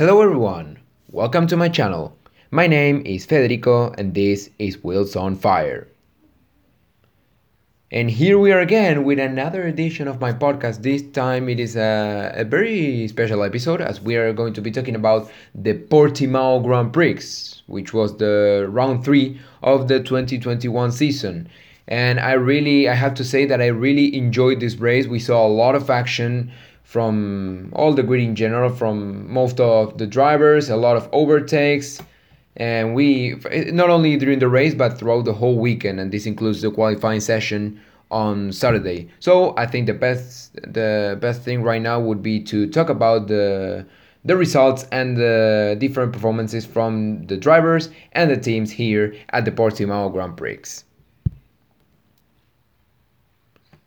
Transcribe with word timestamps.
Hello 0.00 0.22
everyone, 0.22 0.78
welcome 1.10 1.46
to 1.46 1.58
my 1.58 1.68
channel. 1.68 2.16
My 2.50 2.66
name 2.66 3.02
is 3.04 3.26
Federico 3.26 3.92
and 3.98 4.14
this 4.14 4.48
is 4.58 4.82
Wheels 4.82 5.14
on 5.14 5.36
Fire. 5.36 5.88
And 7.90 8.10
here 8.10 8.38
we 8.38 8.50
are 8.50 8.60
again 8.60 9.04
with 9.04 9.18
another 9.18 9.64
edition 9.64 10.08
of 10.08 10.18
my 10.18 10.32
podcast. 10.32 10.80
This 10.80 11.02
time 11.02 11.50
it 11.50 11.60
is 11.60 11.76
a, 11.76 12.32
a 12.34 12.44
very 12.44 13.08
special 13.08 13.42
episode 13.42 13.82
as 13.82 14.00
we 14.00 14.16
are 14.16 14.32
going 14.32 14.54
to 14.54 14.62
be 14.62 14.70
talking 14.70 14.94
about 14.94 15.30
the 15.54 15.74
Portimao 15.74 16.62
Grand 16.62 16.94
Prix, 16.94 17.20
which 17.66 17.92
was 17.92 18.16
the 18.16 18.68
round 18.70 19.04
three 19.04 19.38
of 19.62 19.88
the 19.88 19.98
2021 20.02 20.92
season. 20.92 21.46
And 21.88 22.20
I 22.20 22.32
really, 22.32 22.88
I 22.88 22.94
have 22.94 23.12
to 23.16 23.24
say 23.24 23.44
that 23.44 23.60
I 23.60 23.66
really 23.66 24.16
enjoyed 24.16 24.60
this 24.60 24.76
race. 24.76 25.06
We 25.06 25.18
saw 25.18 25.46
a 25.46 25.56
lot 25.62 25.74
of 25.74 25.90
action 25.90 26.52
from 26.90 27.72
all 27.76 27.92
the 27.94 28.02
grid 28.02 28.20
in 28.20 28.34
general, 28.34 28.68
from 28.68 29.32
most 29.32 29.60
of 29.60 29.96
the 29.96 30.08
drivers, 30.08 30.68
a 30.68 30.76
lot 30.76 30.96
of 30.96 31.08
overtakes 31.12 32.00
and 32.56 32.96
we 32.96 33.36
not 33.66 33.90
only 33.90 34.16
during 34.16 34.40
the 34.40 34.48
race 34.48 34.74
but 34.74 34.98
throughout 34.98 35.24
the 35.24 35.32
whole 35.32 35.56
weekend 35.56 36.00
and 36.00 36.10
this 36.10 36.26
includes 36.26 36.62
the 36.62 36.70
qualifying 36.70 37.20
session 37.20 37.80
on 38.10 38.50
Saturday. 38.50 39.08
So 39.20 39.54
I 39.56 39.66
think 39.66 39.86
the 39.86 39.94
best 39.94 40.54
the 40.54 41.16
best 41.20 41.42
thing 41.42 41.62
right 41.62 41.80
now 41.80 42.00
would 42.00 42.24
be 42.24 42.42
to 42.52 42.68
talk 42.68 42.88
about 42.88 43.28
the 43.28 43.86
the 44.24 44.36
results 44.36 44.84
and 44.90 45.16
the 45.16 45.76
different 45.78 46.12
performances 46.12 46.66
from 46.66 47.24
the 47.28 47.36
drivers 47.36 47.88
and 48.12 48.28
the 48.32 48.36
teams 48.36 48.72
here 48.72 49.14
at 49.30 49.44
the 49.44 49.52
Portimao 49.52 50.12
Grand 50.12 50.36
Prix. 50.36 50.82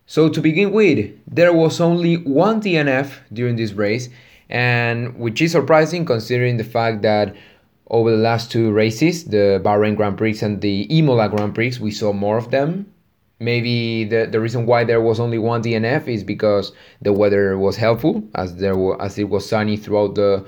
So 0.06 0.30
to 0.30 0.42
begin 0.42 0.72
with, 0.72 1.12
there 1.28 1.54
was 1.54 1.80
only 1.80 2.18
one 2.18 2.62
DNF 2.62 3.12
during 3.32 3.56
this 3.56 3.72
race, 3.74 4.10
and 4.50 5.18
which 5.18 5.42
is 5.42 5.54
surprising 5.54 6.06
considering 6.06 6.58
the 6.58 6.64
fact 6.64 7.02
that 7.04 7.36
over 7.88 8.12
the 8.12 8.18
last 8.18 8.52
two 8.52 8.72
races, 8.72 9.26
the 9.26 9.62
Bahrain 9.64 9.96
Grand 9.96 10.18
Prix 10.18 10.40
and 10.42 10.60
the 10.62 10.84
Imola 10.98 11.30
Grand 11.30 11.56
Prix, 11.56 11.78
we 11.80 11.92
saw 11.92 12.12
more 12.12 12.38
of 12.38 12.52
them. 12.52 12.92
Maybe 13.40 14.04
the, 14.04 14.26
the 14.26 14.40
reason 14.40 14.66
why 14.66 14.84
there 14.84 15.02
was 15.02 15.20
only 15.20 15.38
one 15.38 15.64
DNF 15.64 16.08
is 16.08 16.24
because 16.24 16.72
the 17.02 17.14
weather 17.14 17.58
was 17.58 17.78
helpful, 17.78 18.24
as 18.36 18.56
there 18.58 18.76
were, 18.76 19.02
as 19.02 19.18
it 19.18 19.30
was 19.30 19.48
sunny 19.48 19.78
throughout 19.78 20.16
the 20.16 20.46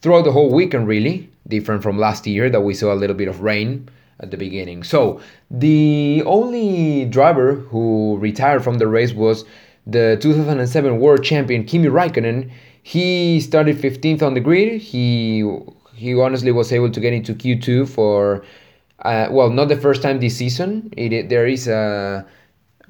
throughout 0.00 0.22
the 0.24 0.32
whole 0.32 0.50
weekend. 0.52 0.86
Really 0.86 1.28
different 1.48 1.82
from 1.82 1.98
last 1.98 2.26
year 2.26 2.48
that 2.50 2.60
we 2.60 2.74
saw 2.74 2.92
a 2.92 2.94
little 2.94 3.16
bit 3.16 3.28
of 3.28 3.40
rain 3.40 3.88
at 4.20 4.30
the 4.30 4.36
beginning. 4.36 4.82
So 4.82 5.20
the 5.50 6.22
only 6.26 7.06
driver 7.06 7.54
who 7.54 8.18
retired 8.18 8.62
from 8.62 8.78
the 8.78 8.86
race 8.86 9.12
was 9.12 9.44
the 9.86 10.18
2007 10.20 10.98
World 11.00 11.24
Champion 11.24 11.64
Kimi 11.64 11.88
Raikkonen. 11.88 12.50
He 12.82 13.40
started 13.40 13.76
15th 13.76 14.22
on 14.22 14.34
the 14.34 14.40
grid. 14.40 14.80
He 14.80 15.44
he 15.94 16.18
honestly 16.18 16.50
was 16.50 16.72
able 16.72 16.90
to 16.90 17.00
get 17.00 17.12
into 17.12 17.34
Q2 17.34 17.86
for, 17.86 18.42
uh, 19.00 19.28
well, 19.30 19.50
not 19.50 19.68
the 19.68 19.76
first 19.76 20.00
time 20.00 20.18
this 20.18 20.34
season. 20.34 20.90
It, 20.96 21.28
there 21.28 21.46
is 21.46 21.68
a 21.68 22.26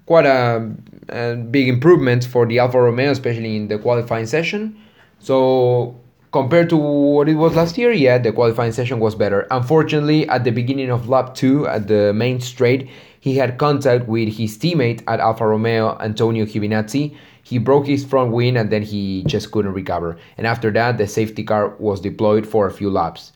quite 0.07 0.27
a, 0.27 0.73
a, 1.09 1.35
big 1.35 1.69
improvement 1.69 2.25
for 2.25 2.47
the 2.47 2.61
Alfa 2.61 2.81
Romeo, 2.81 3.11
especially 3.11 3.57
in 3.57 3.67
the 3.67 3.79
qualifying 3.79 4.27
session. 4.27 4.77
So 5.19 6.00
compared 6.33 6.69
to 6.71 6.77
what 6.77 7.29
it 7.29 7.35
was 7.35 7.55
last 7.57 7.77
year, 7.79 7.93
yeah, 7.93 8.19
the 8.19 8.33
qualifying 8.33 8.73
session 8.73 9.01
was 9.01 9.15
better. 9.15 9.47
Unfortunately, 9.51 10.29
at 10.29 10.45
the 10.45 10.51
beginning 10.51 10.91
of 10.91 11.09
lap 11.09 11.35
two 11.35 11.67
at 11.67 11.89
the 11.89 12.13
main 12.13 12.41
straight, 12.41 12.89
he 13.19 13.37
had 13.37 13.59
contact 13.59 14.07
with 14.09 14.37
his 14.37 14.57
teammate 14.57 15.03
at 15.07 15.21
Alfa 15.21 15.47
Romeo, 15.47 15.99
Antonio 16.01 16.45
Giovinazzi 16.45 17.17
he 17.51 17.59
broke 17.59 17.87
his 17.87 18.05
front 18.05 18.31
wing 18.31 18.57
and 18.57 18.71
then 18.71 18.83
he 18.83 19.25
just 19.27 19.51
couldn't 19.51 19.73
recover. 19.73 20.17
And 20.39 20.47
after 20.47 20.71
that, 20.71 20.99
the 20.99 21.09
safety 21.09 21.43
car 21.43 21.75
was 21.81 22.01
deployed 22.01 22.47
for 22.47 22.69
a 22.69 22.71
few 22.71 22.91
laps. 22.91 23.33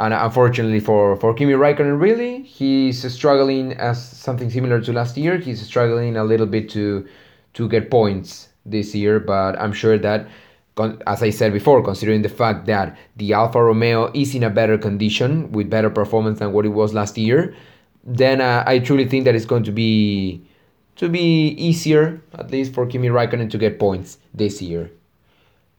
And 0.00 0.12
unfortunately 0.12 0.80
for, 0.80 1.14
for 1.16 1.32
Kimi 1.32 1.52
Raikkonen, 1.52 2.00
really, 2.00 2.42
he's 2.42 3.12
struggling 3.12 3.74
as 3.74 4.02
something 4.02 4.50
similar 4.50 4.80
to 4.80 4.92
last 4.92 5.16
year. 5.16 5.38
He's 5.38 5.64
struggling 5.64 6.16
a 6.16 6.24
little 6.24 6.46
bit 6.46 6.68
to 6.70 7.06
to 7.52 7.68
get 7.68 7.88
points 7.88 8.48
this 8.66 8.96
year, 8.96 9.20
but 9.20 9.56
I'm 9.60 9.72
sure 9.72 9.96
that, 9.96 10.26
as 11.06 11.22
I 11.22 11.30
said 11.30 11.52
before, 11.52 11.82
considering 11.82 12.22
the 12.22 12.28
fact 12.28 12.66
that 12.66 12.96
the 13.16 13.32
Alfa 13.32 13.62
Romeo 13.62 14.10
is 14.12 14.34
in 14.34 14.42
a 14.42 14.50
better 14.50 14.76
condition 14.76 15.52
with 15.52 15.70
better 15.70 15.90
performance 15.90 16.40
than 16.40 16.52
what 16.52 16.66
it 16.66 16.70
was 16.70 16.94
last 16.94 17.16
year, 17.16 17.54
then 18.02 18.40
uh, 18.40 18.64
I 18.66 18.80
truly 18.80 19.08
think 19.08 19.24
that 19.24 19.34
it's 19.34 19.46
going 19.46 19.64
to 19.64 19.72
be 19.72 20.44
to 20.96 21.08
be 21.08 21.48
easier, 21.48 22.22
at 22.34 22.50
least 22.50 22.72
for 22.72 22.86
Kimi 22.86 23.08
Raikkonen 23.08 23.50
to 23.50 23.58
get 23.58 23.78
points 23.78 24.18
this 24.32 24.62
year. 24.62 24.90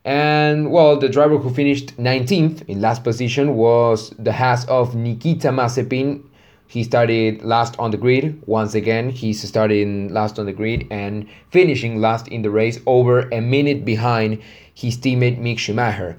And 0.03 0.72
well, 0.72 0.97
the 0.97 1.09
driver 1.09 1.38
who 1.38 1.50
finished 1.50 1.97
19th 1.97 2.67
in 2.67 2.79
last 2.79 3.03
position 3.03 3.55
was 3.55 4.11
the 4.19 4.34
Haas 4.34 4.66
of 4.66 4.94
Nikita 4.95 5.50
Mazepin. 5.50 6.23
He 6.68 6.84
started 6.84 7.44
last 7.44 7.76
on 7.80 7.92
the 7.92 7.98
grid. 7.98 8.42
Once 8.46 8.76
again, 8.76 9.09
he's 9.09 9.42
starting 9.48 10.14
last 10.14 10.40
on 10.40 10.46
the 10.46 10.53
grid 10.53 10.88
and 10.92 11.28
finishing 11.52 12.02
last 12.02 12.28
in 12.28 12.42
the 12.42 12.50
race 12.50 12.80
over 12.86 13.30
a 13.30 13.42
minute 13.42 13.86
behind 13.86 14.42
his 14.74 14.98
teammate 14.98 15.40
Mick 15.40 15.59
Schumacher. 15.59 16.18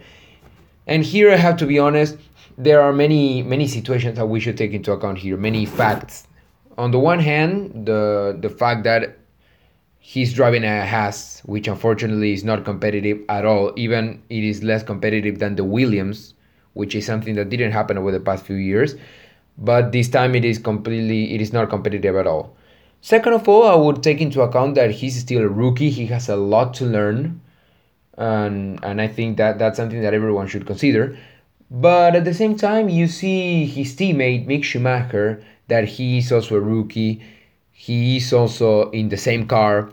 And 0.87 1.05
here 1.05 1.33
I 1.33 1.37
have 1.37 1.57
to 1.59 1.67
be 1.67 1.79
honest, 1.79 2.17
there 2.57 2.81
are 2.81 2.93
many 2.93 3.43
many 3.43 3.67
situations 3.67 4.17
that 4.17 4.27
we 4.27 4.41
should 4.41 4.57
take 4.57 4.73
into 4.73 4.93
account 4.93 5.19
here, 5.19 5.37
many 5.37 5.67
facts 5.67 6.27
on 6.79 6.91
the 6.91 6.99
one 6.99 7.19
hand, 7.19 7.87
the 7.87 8.37
the 8.41 8.49
fact 8.49 8.85
that 8.85 9.19
he's 9.99 10.33
driving 10.33 10.65
a 10.65 10.87
Haas, 10.87 11.41
which 11.45 11.69
unfortunately 11.69 12.33
is 12.33 12.45
not 12.45 12.65
competitive 12.65 13.21
at 13.29 13.45
all. 13.45 13.73
Even 13.77 14.23
it 14.29 14.45
is 14.45 14.63
less 14.63 14.83
competitive 14.83 15.39
than 15.39 15.57
the 15.57 15.65
Williams, 15.65 16.35
which 16.75 16.95
is 16.95 17.07
something 17.07 17.35
that 17.35 17.49
didn't 17.49 17.73
happen 17.73 17.99
over 17.99 18.13
the 18.13 18.21
past 18.21 18.45
few 18.45 18.57
years. 18.57 18.95
But 19.59 19.93
this 19.93 20.09
time 20.09 20.35
it 20.35 20.45
is 20.45 20.59
completely 20.59 21.35
it 21.35 21.41
is 21.41 21.53
not 21.53 21.71
competitive 21.71 22.17
at 22.17 22.27
all. 22.27 22.57
Second 23.01 23.35
of 23.35 23.49
all, 23.49 23.65
I 23.65 23.75
would 23.75 24.03
take 24.03 24.21
into 24.21 24.43
account 24.43 24.75
that 24.75 24.91
he's 24.91 25.19
still 25.19 25.43
a 25.43 25.49
rookie. 25.49 25.91
He 25.91 26.07
has 26.07 26.29
a 26.29 26.37
lot 26.37 26.75
to 26.75 26.85
learn, 26.85 27.41
and 28.19 28.83
and 28.85 29.01
I 29.01 29.09
think 29.09 29.37
that 29.39 29.59
that's 29.59 29.77
something 29.77 30.03
that 30.03 30.15
everyone 30.15 30.47
should 30.49 30.67
consider. 30.67 31.17
But 31.71 32.15
at 32.15 32.25
the 32.25 32.35
same 32.35 32.57
time, 32.57 32.89
you 32.89 33.07
see 33.09 33.67
his 33.67 33.95
teammate 33.97 34.47
Mick 34.47 34.65
Schumacher 34.65 35.43
that 35.69 35.85
he 35.85 36.19
is 36.19 36.31
also 36.33 36.57
a 36.57 36.61
rookie. 36.61 37.23
He 37.73 38.17
is 38.17 38.33
also 38.33 38.91
in 38.91 39.09
the 39.09 39.17
same 39.17 39.47
car, 39.47 39.91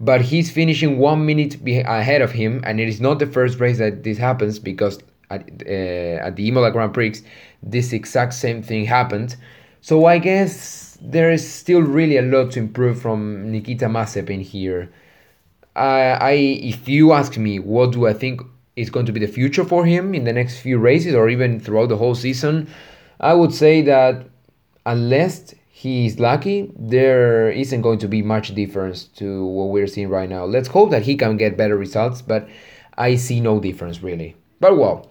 but 0.00 0.22
he's 0.22 0.50
finishing 0.50 0.98
one 0.98 1.26
minute 1.26 1.56
ahead 1.66 2.22
of 2.22 2.32
him, 2.32 2.62
and 2.64 2.80
it 2.80 2.88
is 2.88 3.00
not 3.00 3.18
the 3.18 3.26
first 3.26 3.60
race 3.60 3.78
that 3.78 4.02
this 4.04 4.18
happens 4.18 4.58
because 4.58 4.98
at, 5.30 5.42
uh, 5.66 6.26
at 6.26 6.36
the 6.36 6.48
Imola 6.48 6.70
Grand 6.70 6.94
Prix, 6.94 7.14
this 7.62 7.92
exact 7.92 8.34
same 8.34 8.62
thing 8.62 8.84
happened. 8.84 9.36
So 9.80 10.06
I 10.06 10.18
guess 10.18 10.98
there 11.00 11.30
is 11.30 11.48
still 11.48 11.80
really 11.80 12.16
a 12.16 12.22
lot 12.22 12.52
to 12.52 12.58
improve 12.58 13.00
from 13.00 13.50
Nikita 13.52 13.86
Mazepin 13.86 14.42
here. 14.42 14.90
I, 15.74 16.00
I, 16.00 16.32
if 16.32 16.88
you 16.88 17.12
ask 17.12 17.36
me, 17.36 17.58
what 17.58 17.92
do 17.92 18.06
I 18.06 18.12
think 18.12 18.40
is 18.76 18.90
going 18.90 19.06
to 19.06 19.12
be 19.12 19.20
the 19.20 19.26
future 19.26 19.64
for 19.64 19.84
him 19.84 20.14
in 20.14 20.24
the 20.24 20.32
next 20.32 20.60
few 20.60 20.78
races 20.78 21.14
or 21.14 21.28
even 21.28 21.60
throughout 21.60 21.88
the 21.88 21.96
whole 21.96 22.14
season? 22.14 22.68
I 23.20 23.34
would 23.34 23.52
say 23.52 23.82
that 23.82 24.26
unless 24.84 25.54
he 25.68 26.06
is 26.06 26.18
lucky, 26.18 26.72
there 26.78 27.50
isn't 27.50 27.82
going 27.82 27.98
to 27.98 28.08
be 28.08 28.22
much 28.22 28.54
difference 28.54 29.04
to 29.04 29.44
what 29.46 29.68
we're 29.68 29.86
seeing 29.86 30.08
right 30.08 30.28
now. 30.28 30.44
Let's 30.44 30.68
hope 30.68 30.90
that 30.90 31.02
he 31.02 31.16
can 31.16 31.36
get 31.36 31.56
better 31.56 31.76
results, 31.76 32.22
but 32.22 32.48
I 32.96 33.16
see 33.16 33.40
no 33.40 33.60
difference 33.60 34.02
really. 34.02 34.36
But 34.58 34.78
well, 34.78 35.10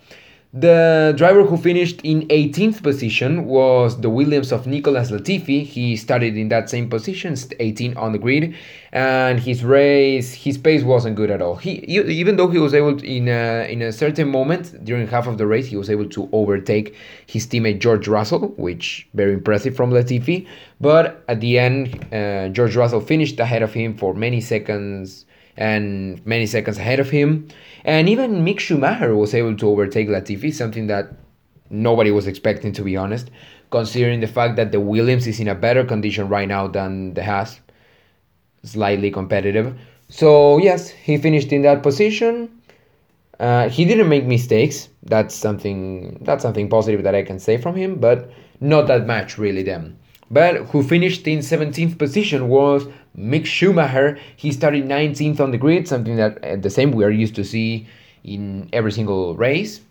the 0.57 1.13
driver 1.17 1.43
who 1.43 1.57
finished 1.57 1.99
in 2.05 2.25
18th 2.29 2.81
position 2.81 3.43
was 3.43 3.99
the 3.99 4.09
Williams 4.09 4.53
of 4.53 4.65
Nicholas 4.65 5.11
Latifi. 5.11 5.65
He 5.65 5.97
started 5.97 6.37
in 6.37 6.47
that 6.47 6.69
same 6.69 6.89
position, 6.89 7.35
18 7.59 7.97
on 7.97 8.13
the 8.13 8.17
grid, 8.17 8.55
and 8.93 9.37
his 9.37 9.65
race, 9.65 10.33
his 10.33 10.57
pace 10.57 10.81
wasn't 10.81 11.17
good 11.17 11.29
at 11.29 11.41
all. 11.41 11.57
He 11.57 11.83
even 11.83 12.37
though 12.37 12.47
he 12.47 12.57
was 12.57 12.73
able 12.73 12.95
to, 12.95 13.05
in 13.05 13.27
a, 13.27 13.69
in 13.69 13.81
a 13.81 13.91
certain 13.91 14.29
moment 14.29 14.85
during 14.85 15.07
half 15.07 15.27
of 15.27 15.37
the 15.37 15.45
race, 15.45 15.67
he 15.67 15.75
was 15.75 15.89
able 15.89 16.07
to 16.07 16.29
overtake 16.31 16.95
his 17.27 17.45
teammate 17.45 17.79
George 17.79 18.07
Russell, 18.07 18.53
which 18.55 19.09
very 19.13 19.33
impressive 19.33 19.75
from 19.75 19.91
Latifi. 19.91 20.47
But 20.79 21.25
at 21.27 21.41
the 21.41 21.59
end, 21.59 22.07
uh, 22.13 22.47
George 22.47 22.77
Russell 22.77 23.01
finished 23.01 23.37
ahead 23.41 23.61
of 23.61 23.73
him 23.73 23.97
for 23.97 24.13
many 24.13 24.39
seconds 24.39 25.25
and 25.57 26.25
many 26.25 26.45
seconds 26.45 26.77
ahead 26.77 26.99
of 26.99 27.09
him. 27.09 27.47
And 27.83 28.09
even 28.09 28.43
Mick 28.45 28.59
Schumacher 28.59 29.15
was 29.15 29.33
able 29.33 29.55
to 29.57 29.69
overtake 29.69 30.07
Latifi, 30.07 30.53
something 30.53 30.87
that 30.87 31.13
nobody 31.69 32.11
was 32.11 32.27
expecting, 32.27 32.71
to 32.73 32.81
be 32.83 32.97
honest, 32.97 33.31
considering 33.71 34.19
the 34.19 34.27
fact 34.27 34.55
that 34.55 34.71
the 34.71 34.79
Williams 34.79 35.27
is 35.27 35.39
in 35.39 35.47
a 35.47 35.55
better 35.55 35.83
condition 35.83 36.27
right 36.27 36.47
now 36.47 36.67
than 36.67 37.13
the 37.13 37.23
Haas, 37.23 37.59
slightly 38.63 39.11
competitive. 39.11 39.77
So, 40.09 40.57
yes, 40.57 40.89
he 40.89 41.17
finished 41.17 41.51
in 41.51 41.61
that 41.63 41.83
position. 41.83 42.49
Uh, 43.39 43.69
he 43.69 43.85
didn't 43.85 44.09
make 44.09 44.25
mistakes. 44.25 44.89
That's 45.03 45.35
something 45.35 46.17
that's 46.21 46.41
something 46.41 46.69
positive 46.69 47.03
that 47.03 47.15
I 47.15 47.23
can 47.23 47.39
say 47.39 47.57
from 47.57 47.75
him, 47.75 47.95
but 47.95 48.31
not 48.61 48.87
that 48.87 49.05
much 49.05 49.37
really. 49.37 49.63
Then, 49.63 49.97
but 50.31 50.55
who 50.67 50.83
finished 50.83 51.27
in 51.27 51.39
17th 51.39 51.97
position 51.97 52.47
was 52.47 52.87
Mick 53.17 53.45
Schumacher, 53.45 54.19
he 54.35 54.51
started 54.51 54.85
19th 54.85 55.39
on 55.39 55.51
the 55.51 55.57
grid, 55.57 55.87
something 55.87 56.15
that 56.17 56.43
uh, 56.43 56.55
the 56.57 56.69
same 56.69 56.91
we 56.91 57.03
are 57.03 57.09
used 57.09 57.35
to 57.35 57.43
see 57.43 57.87
in 58.23 58.69
every 58.73 58.91
single 58.91 59.35
race. 59.35 59.81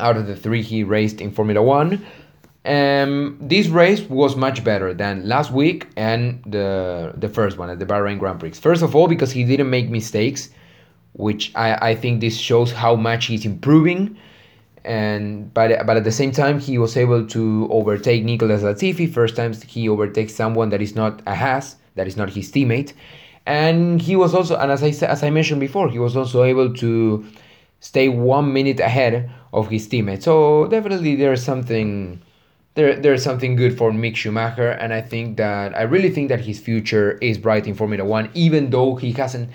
out 0.00 0.16
of 0.16 0.26
the 0.26 0.36
three 0.36 0.62
he 0.62 0.84
raced 0.84 1.20
in 1.20 1.30
Formula 1.30 1.62
One. 1.62 2.04
Um, 2.64 3.38
this 3.40 3.68
race 3.68 4.00
was 4.02 4.36
much 4.36 4.62
better 4.62 4.94
than 4.94 5.28
last 5.28 5.50
week 5.50 5.88
and 5.96 6.42
the 6.46 7.12
the 7.16 7.28
first 7.28 7.58
one 7.58 7.70
at 7.70 7.78
the 7.78 7.86
Bahrain 7.86 8.18
Grand 8.18 8.38
Prix. 8.40 8.52
First 8.52 8.82
of 8.82 8.94
all, 8.94 9.08
because 9.08 9.32
he 9.32 9.44
didn't 9.44 9.70
make 9.70 9.90
mistakes, 9.90 10.50
which 11.14 11.52
I, 11.54 11.90
I 11.90 11.94
think 11.94 12.20
this 12.20 12.36
shows 12.36 12.72
how 12.72 12.94
much 12.96 13.26
he's 13.26 13.44
improving. 13.44 14.16
And 14.84 15.52
but 15.54 15.86
but 15.86 15.96
at 15.96 16.04
the 16.04 16.12
same 16.12 16.32
time, 16.32 16.58
he 16.60 16.78
was 16.78 16.96
able 16.96 17.26
to 17.28 17.68
overtake 17.70 18.24
Nicholas 18.24 18.62
Latifi. 18.62 19.12
First 19.12 19.36
time 19.36 19.52
he 19.54 19.88
overtakes 19.88 20.34
someone 20.34 20.70
that 20.70 20.82
is 20.82 20.94
not 20.94 21.22
a 21.26 21.34
Haas, 21.34 21.76
that 21.94 22.06
is 22.06 22.16
not 22.16 22.30
his 22.30 22.50
teammate, 22.50 22.92
and 23.46 24.00
he 24.00 24.16
was 24.16 24.34
also 24.34 24.56
and 24.56 24.70
as 24.70 24.82
I 24.82 24.88
as 25.06 25.22
I 25.22 25.30
mentioned 25.30 25.60
before, 25.60 25.88
he 25.90 25.98
was 25.98 26.16
also 26.16 26.44
able 26.44 26.72
to 26.74 27.24
stay 27.80 28.08
one 28.08 28.52
minute 28.52 28.80
ahead 28.80 29.30
of 29.52 29.68
his 29.68 29.88
teammate. 29.88 30.22
So 30.22 30.66
definitely 30.68 31.16
there's 31.16 31.42
something 31.42 32.20
there 32.74 32.96
there's 32.96 33.22
something 33.22 33.56
good 33.56 33.76
for 33.76 33.90
Mick 33.92 34.16
Schumacher, 34.16 34.70
and 34.70 34.92
I 34.92 35.00
think 35.00 35.36
that 35.36 35.76
I 35.76 35.82
really 35.82 36.10
think 36.10 36.28
that 36.30 36.40
his 36.40 36.58
future 36.58 37.18
is 37.20 37.38
bright 37.38 37.66
in 37.66 37.74
Formula 37.74 38.04
One, 38.04 38.30
even 38.34 38.70
though 38.70 38.96
he 38.96 39.12
hasn't 39.12 39.50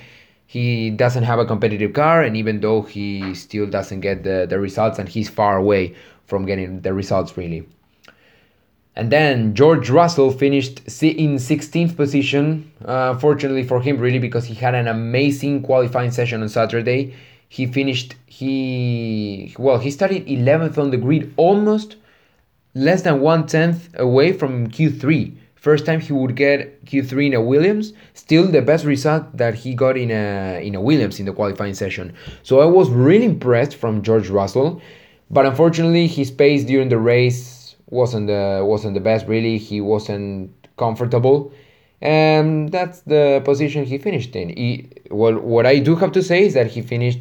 he 0.46 0.90
doesn't 0.92 1.24
have 1.24 1.40
a 1.40 1.46
competitive 1.46 1.94
car, 1.94 2.22
and 2.22 2.38
even 2.38 2.62
though 2.62 2.82
he 2.82 3.34
still 3.36 3.68
doesn't 3.68 4.00
get 4.02 4.24
the, 4.24 4.46
the 4.50 4.60
results, 4.60 4.98
and 5.00 5.10
he's 5.10 5.30
far 5.30 5.58
away 5.58 5.96
from 6.26 6.46
getting 6.46 6.82
the 6.82 6.94
results 6.94 7.36
really. 7.38 7.68
And 8.98 9.12
then 9.12 9.54
George 9.54 9.92
Russell 9.92 10.32
finished 10.32 10.80
in 11.04 11.36
16th 11.36 11.96
position. 11.96 12.72
Uh, 12.84 13.16
fortunately 13.16 13.64
for 13.64 13.80
him, 13.80 14.00
really, 14.00 14.18
because 14.18 14.46
he 14.46 14.56
had 14.56 14.74
an 14.74 14.88
amazing 14.88 15.62
qualifying 15.62 16.10
session 16.10 16.42
on 16.42 16.50
Saturday. 16.50 17.14
He 17.48 17.68
finished 17.68 18.16
he 18.26 19.56
well 19.60 19.78
he 19.78 19.92
started 19.92 20.26
11th 20.26 20.80
on 20.80 20.90
the 20.90 20.98
grid, 20.98 21.32
almost 21.38 21.96
less 22.74 23.04
than 23.04 23.22
one 23.22 23.46
tenth 23.46 23.88
away 24.00 24.34
from 24.34 24.68
Q3. 24.72 25.32
First 25.54 25.86
time 25.86 26.00
he 26.00 26.12
would 26.12 26.36
get 26.36 26.84
Q3 26.86 27.28
in 27.28 27.34
a 27.36 27.42
Williams, 27.42 27.94
still 28.16 28.48
the 28.48 28.64
best 28.64 28.84
result 28.84 29.38
that 29.38 29.54
he 29.54 29.76
got 29.76 29.96
in 29.96 30.10
a 30.10 30.60
in 30.66 30.74
a 30.74 30.82
Williams 30.82 31.20
in 31.20 31.28
the 31.28 31.34
qualifying 31.34 31.76
session. 31.76 32.14
So 32.42 32.62
I 32.62 32.66
was 32.66 32.90
really 32.90 33.26
impressed 33.26 33.76
from 33.76 34.02
George 34.02 34.30
Russell, 34.30 34.82
but 35.30 35.46
unfortunately 35.46 36.08
his 36.08 36.32
pace 36.32 36.64
during 36.64 36.90
the 36.90 36.98
race 36.98 37.57
wasn't 37.88 38.28
the 38.28 38.64
wasn't 38.66 38.94
the 38.94 39.00
best. 39.00 39.28
Really, 39.28 39.58
he 39.58 39.82
wasn't 39.82 40.52
comfortable, 40.78 41.52
and 42.02 42.72
that's 42.72 43.02
the 43.02 43.42
position 43.44 43.86
he 43.86 43.98
finished 43.98 44.36
in. 44.36 44.50
He, 44.50 44.90
well, 45.10 45.40
what 45.40 45.66
I 45.66 45.80
do 45.80 45.96
have 45.96 46.12
to 46.14 46.24
say 46.24 46.46
is 46.46 46.54
that 46.54 46.68
he 46.68 46.82
finished 46.82 47.20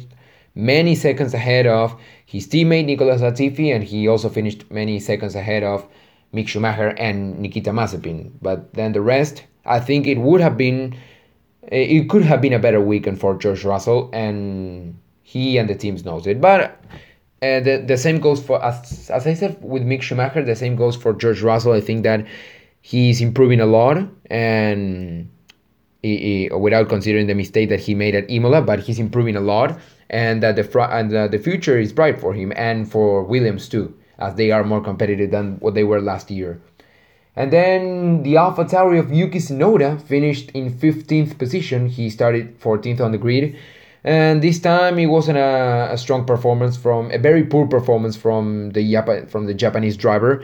many 0.55 0.95
seconds 0.95 1.33
ahead 1.33 1.67
of 1.67 1.95
his 2.25 2.47
teammate 2.47 2.85
Nicholas 2.85 3.21
Latifi, 3.21 3.73
and 3.73 3.83
he 3.83 4.07
also 4.07 4.29
finished 4.29 4.69
many 4.71 4.99
seconds 4.99 5.35
ahead 5.35 5.63
of 5.63 5.87
Mick 6.33 6.47
Schumacher 6.47 6.89
and 6.97 7.39
Nikita 7.39 7.71
Mazepin. 7.71 8.31
But 8.41 8.73
then 8.73 8.91
the 8.91 9.01
rest, 9.01 9.43
I 9.65 9.79
think 9.79 10.07
it 10.07 10.17
would 10.17 10.41
have 10.41 10.57
been, 10.57 10.95
it 11.63 12.09
could 12.09 12.23
have 12.23 12.41
been 12.41 12.53
a 12.53 12.59
better 12.59 12.81
weekend 12.81 13.19
for 13.19 13.35
George 13.35 13.63
Russell, 13.63 14.09
and 14.13 14.97
he 15.23 15.57
and 15.57 15.69
the 15.69 15.75
teams 15.75 16.03
knows 16.03 16.27
it. 16.27 16.41
But 16.41 16.79
uh, 17.41 17.59
the 17.59 17.83
the 17.85 17.97
same 17.97 18.19
goes 18.19 18.43
for 18.43 18.63
as 18.63 19.09
as 19.09 19.27
I 19.27 19.33
said 19.33 19.57
with 19.61 19.83
Mick 19.83 20.01
Schumacher. 20.01 20.43
The 20.43 20.55
same 20.55 20.75
goes 20.75 20.95
for 20.95 21.13
George 21.13 21.41
Russell. 21.41 21.73
I 21.73 21.81
think 21.81 22.03
that 22.03 22.25
he's 22.81 23.21
improving 23.21 23.59
a 23.59 23.65
lot, 23.65 23.97
and 24.29 25.29
he, 26.01 26.17
he, 26.17 26.49
without 26.55 26.89
considering 26.89 27.27
the 27.27 27.35
mistake 27.35 27.69
that 27.69 27.79
he 27.79 27.95
made 27.95 28.15
at 28.15 28.29
Imola, 28.29 28.61
but 28.61 28.79
he's 28.79 28.99
improving 28.99 29.35
a 29.35 29.41
lot 29.41 29.79
and 30.09 30.41
that 30.41 30.55
the 30.55 30.81
and 30.91 31.11
the 31.11 31.39
future 31.39 31.77
is 31.77 31.91
bright 31.91 32.19
for 32.19 32.33
him 32.33 32.53
and 32.55 32.89
for 32.89 33.23
Williams 33.23 33.67
too, 33.67 33.93
as 34.19 34.35
they 34.35 34.51
are 34.51 34.63
more 34.63 34.81
competitive 34.81 35.31
than 35.31 35.57
what 35.59 35.73
they 35.73 35.83
were 35.83 36.01
last 36.01 36.31
year. 36.31 36.61
And 37.35 37.53
then 37.53 38.23
the 38.23 38.37
Alpha 38.37 38.65
Tauri 38.65 38.99
of 38.99 39.11
Yuki 39.11 39.37
Tsunoda 39.37 40.01
finished 40.01 40.49
in 40.51 40.73
15th 40.73 41.37
position. 41.37 41.87
He 41.87 42.09
started 42.09 42.59
14th 42.59 42.99
on 42.99 43.11
the 43.11 43.19
grid. 43.19 43.55
And 44.07 44.41
this 44.41 44.59
time 44.59 44.97
it 44.99 45.07
wasn't 45.07 45.37
a, 45.37 45.89
a 45.91 45.97
strong 45.97 46.23
performance 46.25 46.77
from 46.77 47.11
a 47.11 47.17
very 47.17 47.43
poor 47.43 47.67
performance 47.67 48.15
from 48.15 48.71
the 48.71 48.81
Jap- 48.93 49.29
from 49.29 49.47
the 49.47 49.53
Japanese 49.53 49.97
driver. 49.97 50.43